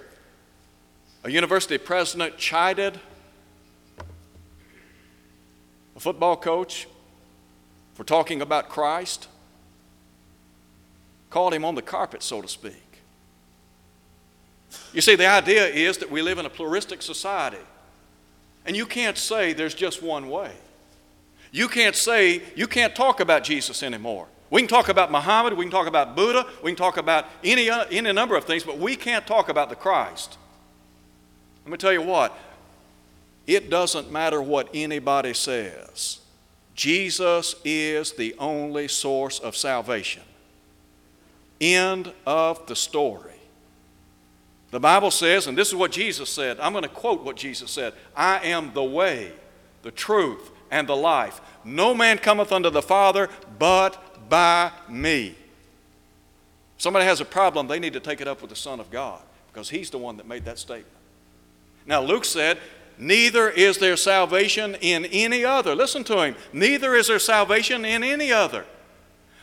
a 1.23 1.31
university 1.31 1.79
president 1.79 2.37
chided 2.37 2.99
a 5.95 6.01
football 6.01 6.37
coach 6.37 6.89
for 7.93 8.03
talking 8.03 8.43
about 8.43 8.69
Christ? 8.69 9.29
Called 11.31 11.55
him 11.55 11.65
on 11.65 11.77
the 11.77 11.83
carpet, 11.83 12.25
so 12.25 12.43
to 12.43 12.49
speak. 12.49 12.99
You 14.93 15.01
see, 15.01 15.15
the 15.15 15.29
idea 15.29 15.65
is 15.69 15.99
that 15.99 16.11
we 16.11 16.23
live 16.23 16.39
in 16.39 16.47
a 16.47 16.51
pluralistic 16.51 17.03
society. 17.03 17.65
And 18.67 18.77
you 18.77 18.85
can't 18.85 19.17
say 19.17 19.53
there's 19.53 19.75
just 19.75 20.03
one 20.03 20.29
way. 20.29 20.51
You 21.55 21.69
can't 21.69 21.95
say, 21.95 22.43
you 22.57 22.67
can't 22.67 22.97
talk 22.97 23.21
about 23.21 23.45
Jesus 23.45 23.85
anymore. 23.85 24.27
We 24.51 24.61
can 24.61 24.67
talk 24.67 24.89
about 24.89 25.13
Muhammad, 25.13 25.53
we 25.53 25.65
can 25.65 25.71
talk 25.71 25.87
about 25.87 26.17
Buddha, 26.17 26.49
we 26.65 26.73
can 26.73 26.77
talk 26.77 26.97
about 26.97 27.27
any, 27.45 27.71
uh, 27.71 27.85
any 27.93 28.13
number 28.13 28.35
of 28.35 28.43
things, 28.43 28.65
but 28.65 28.77
we 28.77 28.97
can't 28.97 29.25
talk 29.25 29.49
about 29.49 29.69
the 29.69 29.77
Christ. 29.77 30.37
Let 31.65 31.71
me 31.71 31.79
tell 31.79 31.93
you 31.93 32.03
what, 32.03 32.37
it 33.47 33.71
doesn't 33.71 34.11
matter 34.11 34.43
what 34.43 34.69
anybody 34.75 35.33
says. 35.33 36.19
Jesus 36.75 37.55
is 37.65 38.11
the 38.15 38.35
only 38.41 38.89
source 38.89 39.39
of 39.39 39.55
salvation. 39.55 40.25
End 41.61 42.13
of 42.27 42.67
the 42.67 42.75
story. 42.75 43.31
The 44.73 44.81
Bible 44.81 45.13
says, 45.13 45.47
and 45.47 45.57
this 45.57 45.69
is 45.69 45.77
what 45.77 45.93
Jesus 45.93 46.31
said, 46.31 46.59
I'm 46.59 46.73
going 46.73 46.83
to 46.83 46.89
quote 46.89 47.23
what 47.23 47.37
Jesus 47.37 47.71
said 47.71 47.93
I 48.17 48.41
am 48.41 48.73
the 48.75 48.83
way, 48.83 49.31
the 49.83 49.93
truth, 49.93 50.51
and 50.71 50.89
the 50.89 50.97
life. 50.97 51.41
No 51.65 51.95
man 51.95 52.19
cometh 52.19 52.53
unto 52.53 52.71
the 52.71 52.83
Father 52.83 53.29
but 53.59 54.29
by 54.29 54.71
me. 54.89 55.35
Somebody 56.79 57.05
has 57.07 57.21
a 57.21 57.25
problem, 57.25 57.67
they 57.67 57.79
need 57.79 57.93
to 57.93 58.01
take 58.01 58.21
it 58.21 58.29
up 58.29 58.41
with 58.41 58.51
the 58.51 58.57
Son 58.57 58.81
of 58.81 58.91
God 58.91 59.21
because 59.53 59.71
He's 59.71 59.91
the 59.91 59.99
one 59.99 60.17
that 60.17 60.27
made 60.27 60.45
that 60.45 60.59
statement. 60.59 60.89
Now, 61.87 62.01
Luke 62.03 62.25
said, 62.25 62.59
Neither 62.97 63.51
is 63.51 63.79
there 63.79 63.97
salvation 63.97 64.77
in 64.77 65.05
any 65.07 65.45
other. 65.45 65.75
Listen 65.75 66.05
to 66.05 66.23
him. 66.23 66.37
Neither 66.53 66.95
is 66.95 67.09
there 67.09 67.19
salvation 67.19 67.85
in 67.85 68.05
any 68.05 68.33
other. 68.33 68.65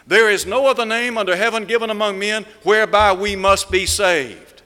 There 0.08 0.30
is 0.30 0.46
no 0.46 0.68
other 0.68 0.86
name 0.86 1.18
under 1.18 1.36
heaven 1.36 1.66
given 1.66 1.90
among 1.90 2.18
men 2.18 2.46
whereby 2.64 3.14
we 3.14 3.36
must 3.36 3.70
be 3.70 3.86
saved. 3.86 4.62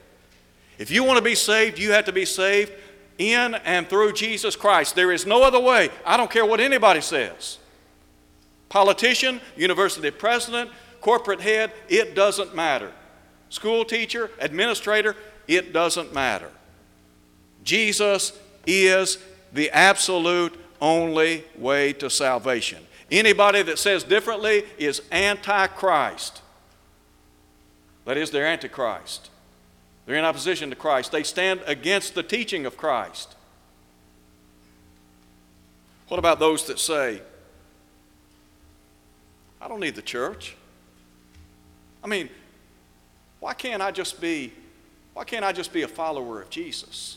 If 0.78 0.90
you 0.90 1.04
want 1.04 1.18
to 1.18 1.24
be 1.24 1.34
saved, 1.34 1.78
you 1.78 1.92
have 1.92 2.04
to 2.04 2.12
be 2.12 2.24
saved 2.24 2.72
in 3.18 3.54
and 3.54 3.88
through 3.88 4.12
Jesus 4.12 4.56
Christ. 4.56 4.94
There 4.94 5.12
is 5.12 5.26
no 5.26 5.42
other 5.42 5.60
way. 5.60 5.90
I 6.04 6.16
don't 6.16 6.30
care 6.30 6.46
what 6.46 6.60
anybody 6.60 7.00
says. 7.00 7.58
Politician, 8.68 9.40
university 9.56 10.10
president, 10.10 10.70
corporate 11.00 11.40
head, 11.40 11.72
it 11.88 12.14
doesn't 12.14 12.54
matter. 12.54 12.92
School 13.48 13.84
teacher, 13.84 14.30
administrator, 14.40 15.16
it 15.46 15.72
doesn't 15.72 16.12
matter. 16.12 16.50
Jesus 17.62 18.38
is 18.66 19.18
the 19.52 19.70
absolute 19.70 20.58
only 20.80 21.44
way 21.56 21.92
to 21.94 22.10
salvation. 22.10 22.84
Anybody 23.10 23.62
that 23.62 23.78
says 23.78 24.02
differently 24.02 24.64
is 24.78 25.00
antichrist. 25.12 26.42
That 28.04 28.16
is, 28.16 28.30
they're 28.30 28.46
antichrist. 28.46 29.30
They're 30.06 30.16
in 30.16 30.24
opposition 30.24 30.70
to 30.70 30.76
Christ. 30.76 31.12
They 31.12 31.24
stand 31.24 31.60
against 31.66 32.14
the 32.14 32.22
teaching 32.22 32.64
of 32.64 32.76
Christ. 32.76 33.34
What 36.08 36.18
about 36.18 36.38
those 36.38 36.66
that 36.66 36.78
say, 36.78 37.20
I 39.60 39.68
don't 39.68 39.80
need 39.80 39.96
the 39.96 40.02
church. 40.02 40.56
I 42.04 42.06
mean, 42.06 42.28
why 43.40 43.52
can't 43.52 43.82
I 43.82 43.90
just 43.90 44.20
be 44.20 44.52
why 45.16 45.24
can't 45.24 45.46
I 45.46 45.52
just 45.52 45.72
be 45.72 45.80
a 45.80 45.88
follower 45.88 46.42
of 46.42 46.50
Jesus? 46.50 47.16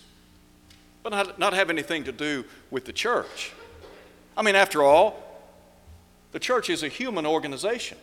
But 1.03 1.09
not, 1.09 1.37
not 1.37 1.51
have 1.51 1.69
anything 1.69 2.05
to 2.05 2.13
do 2.13 2.45
with 2.71 2.85
the 2.85 2.93
church. 2.93 3.51
I 4.37 4.41
mean, 4.41 4.55
after 4.55 4.83
all, 4.83 5.21
the 6.31 6.39
church 6.39 6.69
is 6.69 6.81
a 6.81 6.87
human 6.87 7.25
organization. 7.25 7.97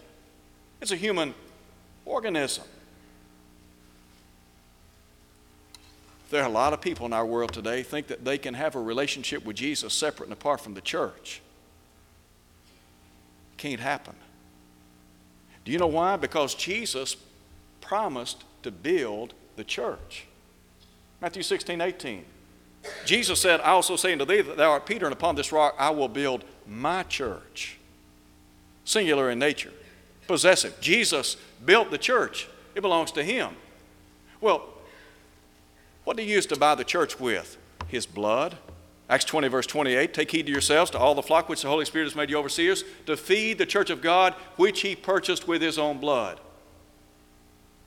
It's 0.83 0.90
a 0.90 0.96
human 0.96 1.33
organism. 2.05 2.64
There 6.30 6.42
are 6.42 6.48
a 6.48 6.52
lot 6.52 6.72
of 6.72 6.80
people 6.80 7.06
in 7.06 7.12
our 7.12 7.24
world 7.24 7.52
today 7.52 7.82
think 7.82 8.08
that 8.08 8.24
they 8.24 8.38
can 8.38 8.54
have 8.54 8.74
a 8.74 8.80
relationship 8.80 9.44
with 9.44 9.56
Jesus 9.56 9.94
separate 9.94 10.26
and 10.26 10.32
apart 10.32 10.60
from 10.60 10.74
the 10.74 10.80
church. 10.80 11.40
Can't 13.56 13.80
happen. 13.80 14.14
Do 15.64 15.72
you 15.72 15.78
know 15.78 15.86
why? 15.86 16.16
Because 16.16 16.54
Jesus 16.54 17.16
promised 17.80 18.44
to 18.62 18.70
build 18.70 19.34
the 19.56 19.64
church. 19.64 20.26
Matthew 21.20 21.42
16, 21.42 21.80
18. 21.80 22.24
Jesus 23.04 23.40
said, 23.40 23.60
I 23.60 23.70
also 23.70 23.96
say 23.96 24.12
unto 24.12 24.24
thee 24.24 24.42
that 24.42 24.56
thou 24.56 24.70
art 24.70 24.86
Peter, 24.86 25.06
and 25.06 25.12
upon 25.12 25.34
this 25.34 25.50
rock 25.52 25.74
I 25.78 25.90
will 25.90 26.08
build 26.08 26.44
my 26.66 27.02
church. 27.04 27.78
Singular 28.84 29.30
in 29.30 29.38
nature, 29.38 29.72
possessive. 30.28 30.80
Jesus 30.80 31.36
built 31.64 31.90
the 31.90 31.98
church, 31.98 32.48
it 32.74 32.80
belongs 32.80 33.10
to 33.12 33.24
him. 33.24 33.50
Well, 34.40 34.68
what 36.06 36.16
did 36.16 36.22
he 36.22 36.32
use 36.32 36.46
to 36.46 36.56
buy 36.56 36.76
the 36.76 36.84
church 36.84 37.18
with? 37.18 37.58
His 37.88 38.06
blood. 38.06 38.56
Acts 39.10 39.24
20, 39.24 39.48
verse 39.48 39.66
28 39.66 40.14
Take 40.14 40.30
heed 40.30 40.46
to 40.46 40.52
yourselves, 40.52 40.92
to 40.92 40.98
all 40.98 41.16
the 41.16 41.22
flock 41.22 41.48
which 41.48 41.62
the 41.62 41.68
Holy 41.68 41.84
Spirit 41.84 42.04
has 42.04 42.14
made 42.14 42.30
you 42.30 42.38
overseers, 42.38 42.84
to 43.06 43.16
feed 43.16 43.58
the 43.58 43.66
church 43.66 43.90
of 43.90 44.00
God, 44.00 44.32
which 44.54 44.82
he 44.82 44.94
purchased 44.94 45.48
with 45.48 45.60
his 45.60 45.78
own 45.78 45.98
blood. 45.98 46.38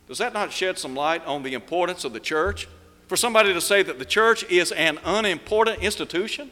Does 0.10 0.18
that 0.18 0.34
not 0.34 0.52
shed 0.52 0.78
some 0.78 0.96
light 0.98 1.26
on 1.26 1.44
the 1.44 1.54
importance 1.54 2.04
of 2.04 2.12
the 2.12 2.20
church? 2.20 2.68
For 3.08 3.16
somebody 3.16 3.54
to 3.54 3.62
say 3.62 3.84
that 3.84 4.00
the 4.00 4.06
church 4.06 4.44
is 4.50 4.74
an 4.74 5.00
unimportant 5.06 5.82
institution? 5.82 6.52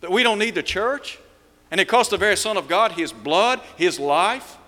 That 0.00 0.10
we 0.10 0.24
don't 0.24 0.40
need 0.40 0.56
the 0.56 0.62
church? 0.62 1.20
And 1.70 1.80
it 1.80 1.86
cost 1.86 2.10
the 2.10 2.16
very 2.16 2.36
Son 2.36 2.56
of 2.56 2.66
God 2.66 2.92
his 2.92 3.12
blood, 3.12 3.60
his 3.76 4.00
life? 4.00 4.58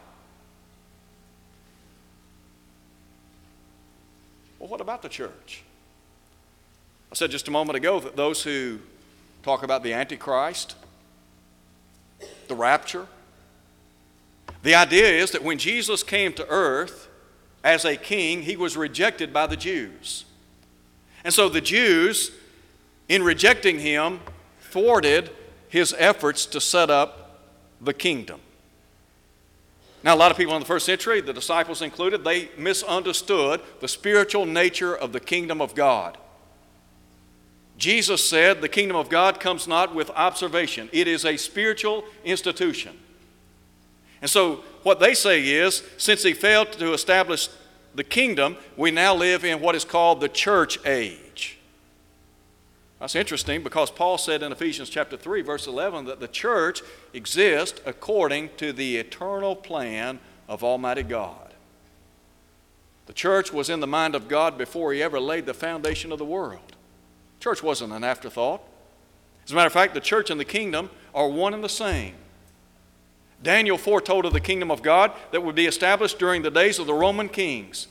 Well, 4.61 4.69
what 4.69 4.81
about 4.81 5.03
the 5.03 5.09
church? 5.09 5.65
I 7.11 7.15
said 7.15 7.31
just 7.31 7.49
a 7.49 7.51
moment 7.51 7.77
ago 7.77 8.01
that 8.01 8.17
those 8.17 8.43
who 8.43 8.79
talk 9.43 9.63
about 9.63 9.83
the 9.83 9.93
Antichrist, 9.93 10.75
the 12.49 12.55
rapture, 12.55 13.07
the 14.63 14.75
idea 14.75 15.09
is 15.09 15.31
that 15.31 15.45
when 15.45 15.59
Jesus 15.59 16.03
came 16.03 16.33
to 16.35 16.47
earth 16.49 17.09
as 17.63 17.85
a 17.85 17.97
king, 17.97 18.43
he 18.43 18.57
was 18.57 18.77
rejected 18.77 19.33
by 19.33 19.47
the 19.47 19.57
Jews. 19.57 20.25
And 21.25 21.33
so 21.33 21.49
the 21.49 21.61
Jews, 21.61 22.33
in 23.09 23.23
rejecting 23.23 23.79
him, 23.79 24.21
thwarted 24.61 25.31
his 25.69 25.95
efforts 25.99 26.47
to 26.47 26.61
set 26.61 26.91
up 26.91 27.41
the 27.81 27.95
kingdom. 27.95 28.41
Now, 30.03 30.15
a 30.15 30.17
lot 30.17 30.31
of 30.31 30.37
people 30.37 30.55
in 30.55 30.61
the 30.61 30.67
first 30.67 30.87
century, 30.87 31.21
the 31.21 31.33
disciples 31.33 31.83
included, 31.83 32.25
they 32.25 32.49
misunderstood 32.57 33.61
the 33.81 33.89
spiritual 33.89 34.47
nature 34.47 34.95
of 34.95 35.13
the 35.13 35.21
kingdom 35.21 35.61
of 35.61 35.75
God. 35.75 36.17
Jesus 37.79 38.27
said 38.27 38.61
the 38.61 38.69
kingdom 38.69 38.97
of 38.97 39.09
God 39.09 39.39
comes 39.39 39.69
not 39.69 39.95
with 39.95 40.11
observation, 40.11 40.89
it 40.93 41.07
is 41.07 41.25
a 41.25 41.37
spiritual 41.37 42.05
institution. 42.25 42.97
And 44.23 44.31
so, 44.31 44.65
what 44.83 44.99
they 44.99 45.15
say 45.15 45.47
is 45.47 45.83
since 45.99 46.23
he 46.23 46.33
failed 46.33 46.73
to 46.73 46.93
establish 46.95 47.49
the 47.95 48.05
kingdom, 48.05 48.57
we 48.77 48.91
now 48.91 49.15
live 49.15 49.45
in 49.45 49.61
what 49.61 49.75
is 49.75 49.85
called 49.85 50.21
the 50.21 50.29
church 50.29 50.85
age. 50.87 51.59
That's 52.99 53.15
interesting 53.15 53.63
because 53.63 53.91
Paul 53.91 54.17
said 54.17 54.43
in 54.43 54.53
Ephesians 54.53 54.89
chapter 54.89 55.17
3 55.17 55.43
verse 55.43 55.67
11 55.67 56.07
that 56.07 56.21
the 56.21 56.29
church 56.29 56.83
exists 57.13 57.81
according 57.85 58.51
to 58.57 58.73
the 58.73 58.97
eternal 58.97 59.55
plan 59.55 60.19
of 60.49 60.65
Almighty 60.65 61.03
God. 61.03 61.53
The 63.07 63.13
church 63.13 63.53
was 63.53 63.69
in 63.69 63.81
the 63.81 63.87
mind 63.87 64.15
of 64.15 64.29
God 64.29 64.57
before 64.57 64.93
he 64.93 65.03
ever 65.03 65.21
laid 65.21 65.47
the 65.47 65.55
foundation 65.55 66.11
of 66.11 66.19
the 66.19 66.25
world. 66.25 66.76
Church 67.41 67.63
wasn't 67.63 67.93
an 67.93 68.05
afterthought. 68.05 68.63
As 69.45 69.53
a 69.53 69.55
matter 69.55 69.67
of 69.67 69.73
fact, 69.73 69.95
the 69.95 70.01
church 70.01 70.31
and 70.31 70.41
the 70.41 70.45
kingdom 70.45 70.91
are 71.15 71.29
one 71.29 71.55
and 71.55 71.63
the 71.63 71.69
same. 71.69 72.15
Daniel 73.43 73.79
foretold 73.79 74.25
of 74.25 74.33
the 74.33 74.41
kingdom 74.41 74.71
of 74.71 74.83
God 74.83 75.13
that 75.31 75.43
would 75.43 75.55
be 75.55 75.67
established 75.67 76.19
during 76.19 76.43
the 76.43 76.51
days 76.51 76.79
of 76.79 76.87
the 76.87 76.95
Roman 76.95 77.29
kings. 77.29 77.87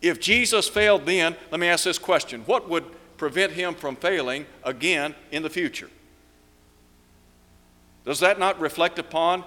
If 0.00 0.20
Jesus 0.20 0.68
failed 0.68 1.06
then, 1.06 1.36
let 1.50 1.60
me 1.60 1.66
ask 1.66 1.84
this 1.84 1.98
question 1.98 2.42
what 2.42 2.68
would 2.68 2.84
prevent 3.16 3.52
him 3.52 3.74
from 3.74 3.96
failing 3.96 4.46
again 4.62 5.14
in 5.32 5.42
the 5.42 5.50
future? 5.50 5.90
Does 8.04 8.20
that 8.20 8.38
not 8.38 8.60
reflect 8.60 8.98
upon 8.98 9.44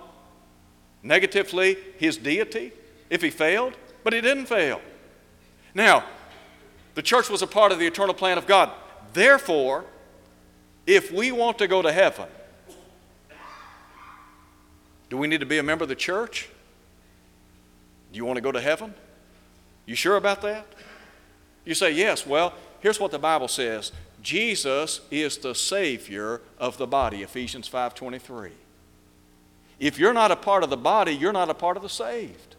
negatively 1.01 1.77
his 1.97 2.17
deity 2.17 2.73
if 3.09 3.21
he 3.21 3.29
failed? 3.29 3.73
But 4.03 4.13
he 4.13 4.21
didn't 4.21 4.47
fail. 4.47 4.81
Now, 5.73 6.03
the 6.95 7.01
church 7.01 7.29
was 7.29 7.41
a 7.41 7.47
part 7.47 7.71
of 7.71 7.79
the 7.79 7.87
eternal 7.87 8.13
plan 8.13 8.37
of 8.37 8.47
God. 8.47 8.71
Therefore, 9.13 9.85
if 10.85 11.11
we 11.11 11.31
want 11.31 11.57
to 11.59 11.67
go 11.67 11.81
to 11.81 11.91
heaven, 11.91 12.27
do 15.09 15.17
we 15.17 15.27
need 15.27 15.39
to 15.39 15.45
be 15.45 15.57
a 15.57 15.63
member 15.63 15.83
of 15.83 15.89
the 15.89 15.95
church? 15.95 16.49
Do 18.11 18.17
you 18.17 18.25
want 18.25 18.37
to 18.37 18.41
go 18.41 18.51
to 18.51 18.61
heaven? 18.61 18.93
You 19.85 19.95
sure 19.95 20.17
about 20.17 20.41
that? 20.43 20.67
You 21.65 21.75
say, 21.75 21.91
yes. 21.91 22.25
Well, 22.25 22.53
here's 22.79 22.99
what 22.99 23.11
the 23.11 23.19
Bible 23.19 23.47
says 23.47 23.91
Jesus 24.21 25.01
is 25.09 25.37
the 25.37 25.55
Savior 25.55 26.41
of 26.57 26.77
the 26.77 26.87
body, 26.87 27.23
Ephesians 27.23 27.69
5.23. 27.69 28.51
If 29.79 29.97
you're 29.97 30.13
not 30.13 30.31
a 30.31 30.35
part 30.35 30.63
of 30.63 30.69
the 30.69 30.77
body, 30.77 31.13
you're 31.13 31.33
not 31.33 31.49
a 31.49 31.53
part 31.53 31.77
of 31.77 31.83
the 31.83 31.89
saved. 31.89 32.55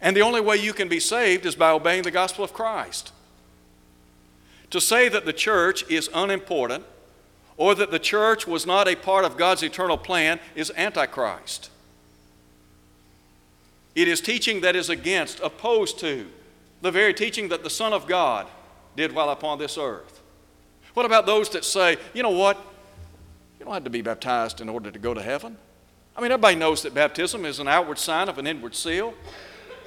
And 0.00 0.16
the 0.16 0.20
only 0.20 0.40
way 0.40 0.56
you 0.56 0.72
can 0.72 0.88
be 0.88 1.00
saved 1.00 1.46
is 1.46 1.54
by 1.54 1.70
obeying 1.70 2.02
the 2.02 2.10
gospel 2.10 2.44
of 2.44 2.52
Christ. 2.52 3.12
To 4.74 4.80
say 4.80 5.08
that 5.08 5.24
the 5.24 5.32
church 5.32 5.88
is 5.88 6.10
unimportant 6.12 6.82
or 7.56 7.76
that 7.76 7.92
the 7.92 8.00
church 8.00 8.44
was 8.44 8.66
not 8.66 8.88
a 8.88 8.96
part 8.96 9.24
of 9.24 9.36
God's 9.36 9.62
eternal 9.62 9.96
plan 9.96 10.40
is 10.56 10.72
antichrist. 10.76 11.70
It 13.94 14.08
is 14.08 14.20
teaching 14.20 14.62
that 14.62 14.74
is 14.74 14.90
against, 14.90 15.38
opposed 15.38 16.00
to, 16.00 16.26
the 16.82 16.90
very 16.90 17.14
teaching 17.14 17.50
that 17.50 17.62
the 17.62 17.70
Son 17.70 17.92
of 17.92 18.08
God 18.08 18.48
did 18.96 19.12
while 19.12 19.30
upon 19.30 19.60
this 19.60 19.78
earth. 19.78 20.20
What 20.94 21.06
about 21.06 21.24
those 21.24 21.48
that 21.50 21.64
say, 21.64 21.96
you 22.12 22.24
know 22.24 22.30
what? 22.30 22.56
You 23.60 23.66
don't 23.66 23.74
have 23.74 23.84
to 23.84 23.90
be 23.90 24.02
baptized 24.02 24.60
in 24.60 24.68
order 24.68 24.90
to 24.90 24.98
go 24.98 25.14
to 25.14 25.22
heaven. 25.22 25.56
I 26.16 26.20
mean, 26.20 26.32
everybody 26.32 26.56
knows 26.56 26.82
that 26.82 26.94
baptism 26.94 27.44
is 27.44 27.60
an 27.60 27.68
outward 27.68 28.00
sign 28.00 28.28
of 28.28 28.38
an 28.38 28.48
inward 28.48 28.74
seal. 28.74 29.14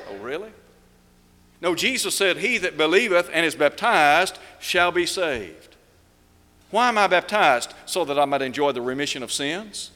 Oh, 0.10 0.16
really? 0.20 0.54
No, 1.62 1.76
Jesus 1.76 2.16
said, 2.16 2.38
He 2.38 2.58
that 2.60 2.78
believeth 2.78 3.30
and 3.34 3.46
is 3.46 3.56
baptized 3.56 4.38
shall 4.60 4.92
be 4.92 5.06
saved. 5.06 5.76
Why 6.70 6.90
am 6.90 6.98
I 6.98 7.08
baptized? 7.08 7.74
So 7.86 8.06
that 8.06 8.20
I 8.20 8.26
might 8.26 8.42
enjoy 8.42 8.72
the 8.72 8.82
remission 8.82 9.24
of 9.24 9.32
sins, 9.32 9.92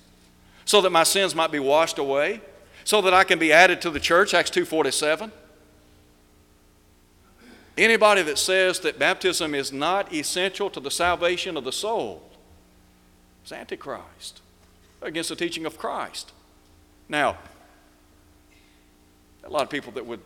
so 0.65 0.81
that 0.81 0.89
my 0.89 1.03
sins 1.03 1.35
might 1.35 1.51
be 1.51 1.59
washed 1.59 1.97
away, 1.97 2.41
so 2.83 3.01
that 3.01 3.13
I 3.13 3.23
can 3.23 3.37
be 3.37 3.53
added 3.53 3.81
to 3.81 3.89
the 3.89 3.99
church, 3.99 4.33
Acts 4.33 4.49
2:47. 4.49 5.31
Anybody 7.77 8.21
that 8.23 8.37
says 8.37 8.79
that 8.81 8.99
baptism 8.99 9.55
is 9.55 9.71
not 9.71 10.13
essential 10.13 10.69
to 10.69 10.79
the 10.79 10.91
salvation 10.91 11.55
of 11.57 11.63
the 11.63 11.71
soul 11.71 12.29
is 13.45 13.51
antichrist, 13.51 14.41
against 15.01 15.29
the 15.29 15.35
teaching 15.35 15.65
of 15.65 15.77
Christ. 15.77 16.31
Now, 17.07 17.37
a 19.43 19.49
lot 19.49 19.63
of 19.63 19.69
people 19.69 19.91
that 19.93 20.05
would 20.05 20.21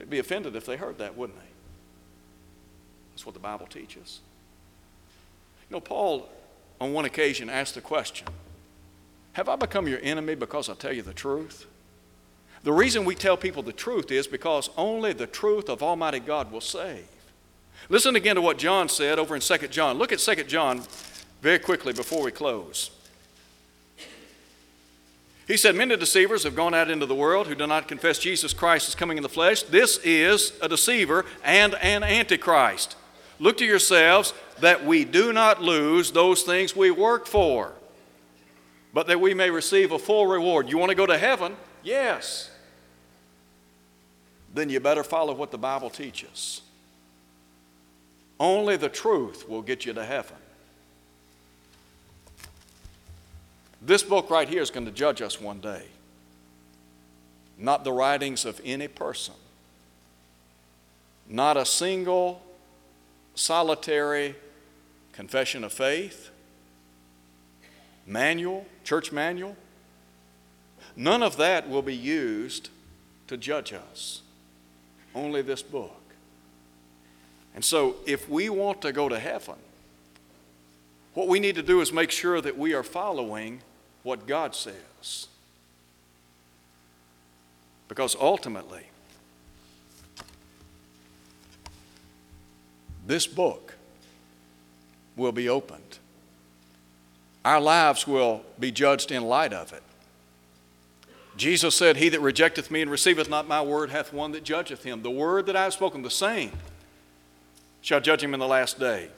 they'd 0.00 0.10
be 0.10 0.18
offended 0.18 0.56
if 0.56 0.64
they 0.64 0.76
heard 0.76 0.98
that, 0.98 1.16
wouldn't 1.16 1.38
they? 1.38 1.46
That's 3.12 3.26
what 3.26 3.34
the 3.34 3.40
Bible 3.40 3.66
teaches. 3.66 4.20
You 5.68 5.76
know, 5.76 5.80
Paul 5.80 6.28
on 6.80 6.94
one 6.94 7.04
occasion 7.04 7.50
asked 7.50 7.74
the 7.74 7.82
question 7.82 8.26
have 9.34 9.48
I 9.48 9.56
become 9.56 9.86
your 9.86 10.00
enemy 10.02 10.34
because 10.34 10.68
I 10.68 10.74
tell 10.74 10.92
you 10.92 11.02
the 11.02 11.12
truth? 11.12 11.66
The 12.62 12.72
reason 12.72 13.04
we 13.04 13.14
tell 13.14 13.36
people 13.36 13.62
the 13.62 13.72
truth 13.72 14.10
is 14.10 14.26
because 14.26 14.70
only 14.76 15.12
the 15.12 15.26
truth 15.26 15.68
of 15.68 15.82
Almighty 15.82 16.18
God 16.18 16.50
will 16.50 16.60
save. 16.60 17.06
Listen 17.88 18.16
again 18.16 18.36
to 18.36 18.42
what 18.42 18.58
John 18.58 18.88
said 18.88 19.18
over 19.18 19.34
in 19.34 19.40
2 19.40 19.68
John. 19.68 19.98
Look 19.98 20.12
at 20.12 20.18
2 20.18 20.44
John 20.44 20.82
very 21.40 21.58
quickly 21.58 21.92
before 21.92 22.22
we 22.22 22.30
close. 22.30 22.90
He 25.50 25.56
said, 25.56 25.74
Many 25.74 25.96
deceivers 25.96 26.44
have 26.44 26.54
gone 26.54 26.74
out 26.74 26.90
into 26.90 27.06
the 27.06 27.14
world 27.14 27.48
who 27.48 27.54
do 27.54 27.66
not 27.66 27.88
confess 27.88 28.18
Jesus 28.18 28.52
Christ 28.52 28.88
is 28.88 28.94
coming 28.94 29.16
in 29.16 29.22
the 29.24 29.28
flesh. 29.28 29.64
This 29.64 29.98
is 30.04 30.52
a 30.62 30.68
deceiver 30.68 31.24
and 31.42 31.74
an 31.74 32.04
antichrist. 32.04 32.96
Look 33.40 33.56
to 33.56 33.64
yourselves 33.64 34.32
that 34.60 34.84
we 34.84 35.04
do 35.04 35.32
not 35.32 35.60
lose 35.60 36.12
those 36.12 36.42
things 36.42 36.76
we 36.76 36.90
work 36.90 37.26
for 37.26 37.72
but 38.92 39.06
that 39.06 39.20
we 39.20 39.34
may 39.34 39.50
receive 39.50 39.92
a 39.92 39.98
full 39.98 40.26
reward. 40.26 40.68
You 40.68 40.78
want 40.78 40.90
to 40.90 40.96
go 40.96 41.06
to 41.06 41.18
heaven? 41.18 41.56
Yes. 41.82 42.50
Then 44.52 44.68
you 44.68 44.80
better 44.80 45.04
follow 45.04 45.32
what 45.32 45.50
the 45.50 45.58
Bible 45.58 45.90
teaches. 45.90 46.62
Only 48.38 48.76
the 48.76 48.88
truth 48.88 49.48
will 49.48 49.62
get 49.62 49.86
you 49.86 49.92
to 49.92 50.04
heaven. 50.04 50.36
This 53.82 54.02
book 54.02 54.30
right 54.30 54.48
here 54.48 54.62
is 54.62 54.70
going 54.70 54.86
to 54.86 54.92
judge 54.92 55.22
us 55.22 55.40
one 55.40 55.60
day, 55.60 55.84
not 57.56 57.84
the 57.84 57.92
writings 57.92 58.44
of 58.44 58.60
any 58.64 58.88
person, 58.88 59.34
not 61.28 61.56
a 61.56 61.64
single 61.64 62.42
solitary 63.34 64.34
confession 65.12 65.64
of 65.64 65.72
faith 65.72 66.30
manual, 68.06 68.66
church 68.82 69.12
manual, 69.12 69.56
none 70.96 71.22
of 71.22 71.36
that 71.36 71.68
will 71.68 71.82
be 71.82 71.94
used 71.94 72.68
to 73.28 73.36
judge 73.36 73.72
us. 73.72 74.22
Only 75.14 75.42
this 75.42 75.62
book. 75.62 75.96
And 77.54 77.64
so, 77.64 77.96
if 78.06 78.28
we 78.28 78.48
want 78.48 78.82
to 78.82 78.92
go 78.92 79.08
to 79.08 79.18
heaven, 79.18 79.56
what 81.14 81.28
we 81.28 81.40
need 81.40 81.54
to 81.56 81.62
do 81.62 81.80
is 81.80 81.92
make 81.92 82.10
sure 82.10 82.40
that 82.40 82.56
we 82.56 82.74
are 82.74 82.82
following 82.82 83.60
what 84.02 84.26
God 84.26 84.54
says. 84.54 85.26
Because 87.88 88.16
ultimately, 88.20 88.86
this 93.06 93.26
book 93.26 93.74
will 95.16 95.32
be 95.32 95.48
opened. 95.48 95.98
Our 97.44 97.60
lives 97.60 98.06
will 98.06 98.42
be 98.58 98.70
judged 98.70 99.10
in 99.10 99.24
light 99.24 99.52
of 99.52 99.72
it. 99.72 99.82
Jesus 101.36 101.74
said, 101.74 101.96
He 101.96 102.08
that 102.10 102.20
rejecteth 102.20 102.70
me 102.70 102.82
and 102.82 102.90
receiveth 102.90 103.28
not 103.28 103.48
my 103.48 103.62
word 103.62 103.90
hath 103.90 104.12
one 104.12 104.32
that 104.32 104.44
judgeth 104.44 104.84
him. 104.84 105.02
The 105.02 105.10
word 105.10 105.46
that 105.46 105.56
I 105.56 105.64
have 105.64 105.72
spoken, 105.72 106.02
the 106.02 106.10
same, 106.10 106.52
shall 107.80 108.00
judge 108.00 108.22
him 108.22 108.34
in 108.34 108.40
the 108.40 108.46
last 108.46 108.78
day. 108.78 109.08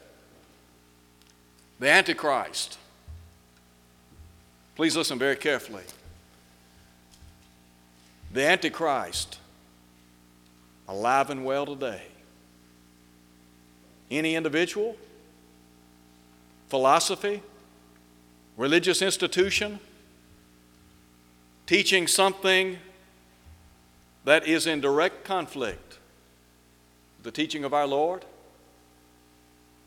The 1.80 1.88
Antichrist. 1.88 2.78
Please 4.74 4.96
listen 4.96 5.18
very 5.18 5.36
carefully. 5.36 5.82
The 8.32 8.46
Antichrist, 8.46 9.38
alive 10.88 11.28
and 11.28 11.44
well 11.44 11.66
today. 11.66 12.02
Any 14.10 14.34
individual, 14.34 14.96
philosophy, 16.68 17.42
religious 18.56 19.02
institution, 19.02 19.78
teaching 21.66 22.06
something 22.06 22.78
that 24.24 24.46
is 24.46 24.66
in 24.66 24.80
direct 24.80 25.24
conflict 25.24 25.98
with 27.16 27.24
the 27.24 27.30
teaching 27.30 27.64
of 27.64 27.74
our 27.74 27.86
Lord, 27.86 28.24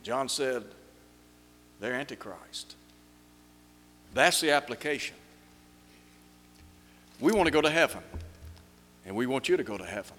John 0.03 0.29
said, 0.29 0.63
they're 1.79 1.93
Antichrist. 1.93 2.75
That's 4.15 4.39
the 4.39 4.51
application. 4.51 5.13
We 7.19 7.33
want 7.33 7.47
to 7.47 7.51
go 7.51 7.61
to 7.61 7.69
heaven, 7.69 8.01
and 9.05 9.13
we 9.13 9.27
want 9.27 9.49
you 9.49 9.57
to 9.57 9.63
go 9.63 9.77
to 9.77 9.85
heaven. 9.85 10.15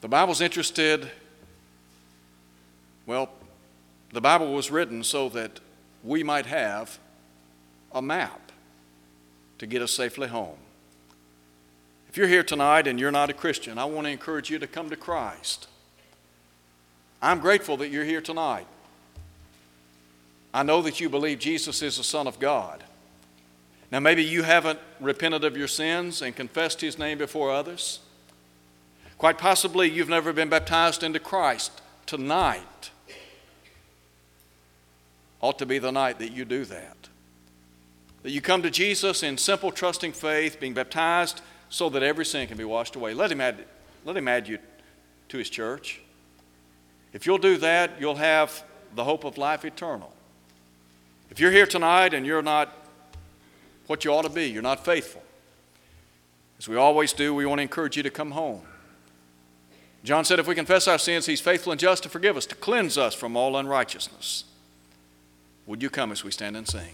The 0.00 0.08
Bible's 0.08 0.40
interested, 0.40 1.08
well, 3.06 3.30
the 4.12 4.20
Bible 4.20 4.52
was 4.52 4.72
written 4.72 5.04
so 5.04 5.28
that 5.30 5.60
we 6.02 6.24
might 6.24 6.46
have 6.46 6.98
a 7.92 8.02
map 8.02 8.50
to 9.58 9.66
get 9.66 9.80
us 9.80 9.92
safely 9.92 10.26
home. 10.26 10.58
If 12.08 12.16
you're 12.16 12.26
here 12.26 12.42
tonight 12.42 12.88
and 12.88 12.98
you're 12.98 13.12
not 13.12 13.30
a 13.30 13.34
Christian, 13.34 13.78
I 13.78 13.84
want 13.84 14.06
to 14.08 14.10
encourage 14.10 14.50
you 14.50 14.58
to 14.58 14.66
come 14.66 14.90
to 14.90 14.96
Christ. 14.96 15.68
I'm 17.22 17.38
grateful 17.38 17.76
that 17.76 17.90
you're 17.90 18.04
here 18.04 18.20
tonight. 18.20 18.66
I 20.54 20.62
know 20.62 20.82
that 20.82 21.00
you 21.00 21.08
believe 21.08 21.38
Jesus 21.38 21.82
is 21.82 21.96
the 21.96 22.04
Son 22.04 22.26
of 22.26 22.38
God. 22.38 22.84
Now, 23.90 24.00
maybe 24.00 24.24
you 24.24 24.42
haven't 24.42 24.78
repented 25.00 25.44
of 25.44 25.56
your 25.56 25.68
sins 25.68 26.22
and 26.22 26.34
confessed 26.34 26.80
His 26.80 26.98
name 26.98 27.18
before 27.18 27.50
others. 27.50 28.00
Quite 29.18 29.38
possibly, 29.38 29.90
you've 29.90 30.08
never 30.08 30.32
been 30.32 30.48
baptized 30.48 31.02
into 31.02 31.20
Christ. 31.20 31.80
Tonight 32.06 32.90
ought 35.40 35.58
to 35.58 35.66
be 35.66 35.78
the 35.78 35.92
night 35.92 36.18
that 36.18 36.32
you 36.32 36.44
do 36.44 36.64
that. 36.64 36.96
That 38.22 38.30
you 38.30 38.40
come 38.40 38.62
to 38.62 38.70
Jesus 38.70 39.22
in 39.22 39.36
simple, 39.36 39.72
trusting 39.72 40.12
faith, 40.12 40.58
being 40.60 40.74
baptized 40.74 41.40
so 41.68 41.88
that 41.90 42.02
every 42.02 42.24
sin 42.24 42.48
can 42.48 42.56
be 42.56 42.64
washed 42.64 42.96
away. 42.96 43.14
Let 43.14 43.30
Him 43.30 43.40
add, 43.40 43.64
let 44.04 44.16
him 44.16 44.28
add 44.28 44.48
you 44.48 44.58
to 45.28 45.38
His 45.38 45.50
church. 45.50 46.00
If 47.12 47.26
you'll 47.26 47.38
do 47.38 47.56
that, 47.58 48.00
you'll 48.00 48.16
have 48.16 48.64
the 48.94 49.04
hope 49.04 49.24
of 49.24 49.36
life 49.36 49.64
eternal. 49.64 50.12
If 51.32 51.40
you're 51.40 51.50
here 51.50 51.64
tonight 51.64 52.12
and 52.12 52.26
you're 52.26 52.42
not 52.42 52.76
what 53.86 54.04
you 54.04 54.12
ought 54.12 54.24
to 54.24 54.28
be, 54.28 54.50
you're 54.50 54.60
not 54.60 54.84
faithful, 54.84 55.22
as 56.58 56.68
we 56.68 56.76
always 56.76 57.14
do, 57.14 57.34
we 57.34 57.46
want 57.46 57.58
to 57.58 57.62
encourage 57.62 57.96
you 57.96 58.02
to 58.02 58.10
come 58.10 58.32
home. 58.32 58.60
John 60.04 60.26
said, 60.26 60.38
if 60.38 60.46
we 60.46 60.54
confess 60.54 60.86
our 60.86 60.98
sins, 60.98 61.24
He's 61.24 61.40
faithful 61.40 61.72
and 61.72 61.80
just 61.80 62.02
to 62.02 62.10
forgive 62.10 62.36
us, 62.36 62.44
to 62.44 62.54
cleanse 62.54 62.98
us 62.98 63.14
from 63.14 63.34
all 63.34 63.56
unrighteousness. 63.56 64.44
Would 65.64 65.82
you 65.82 65.88
come 65.88 66.12
as 66.12 66.22
we 66.22 66.30
stand 66.32 66.54
and 66.54 66.68
sing? 66.68 66.92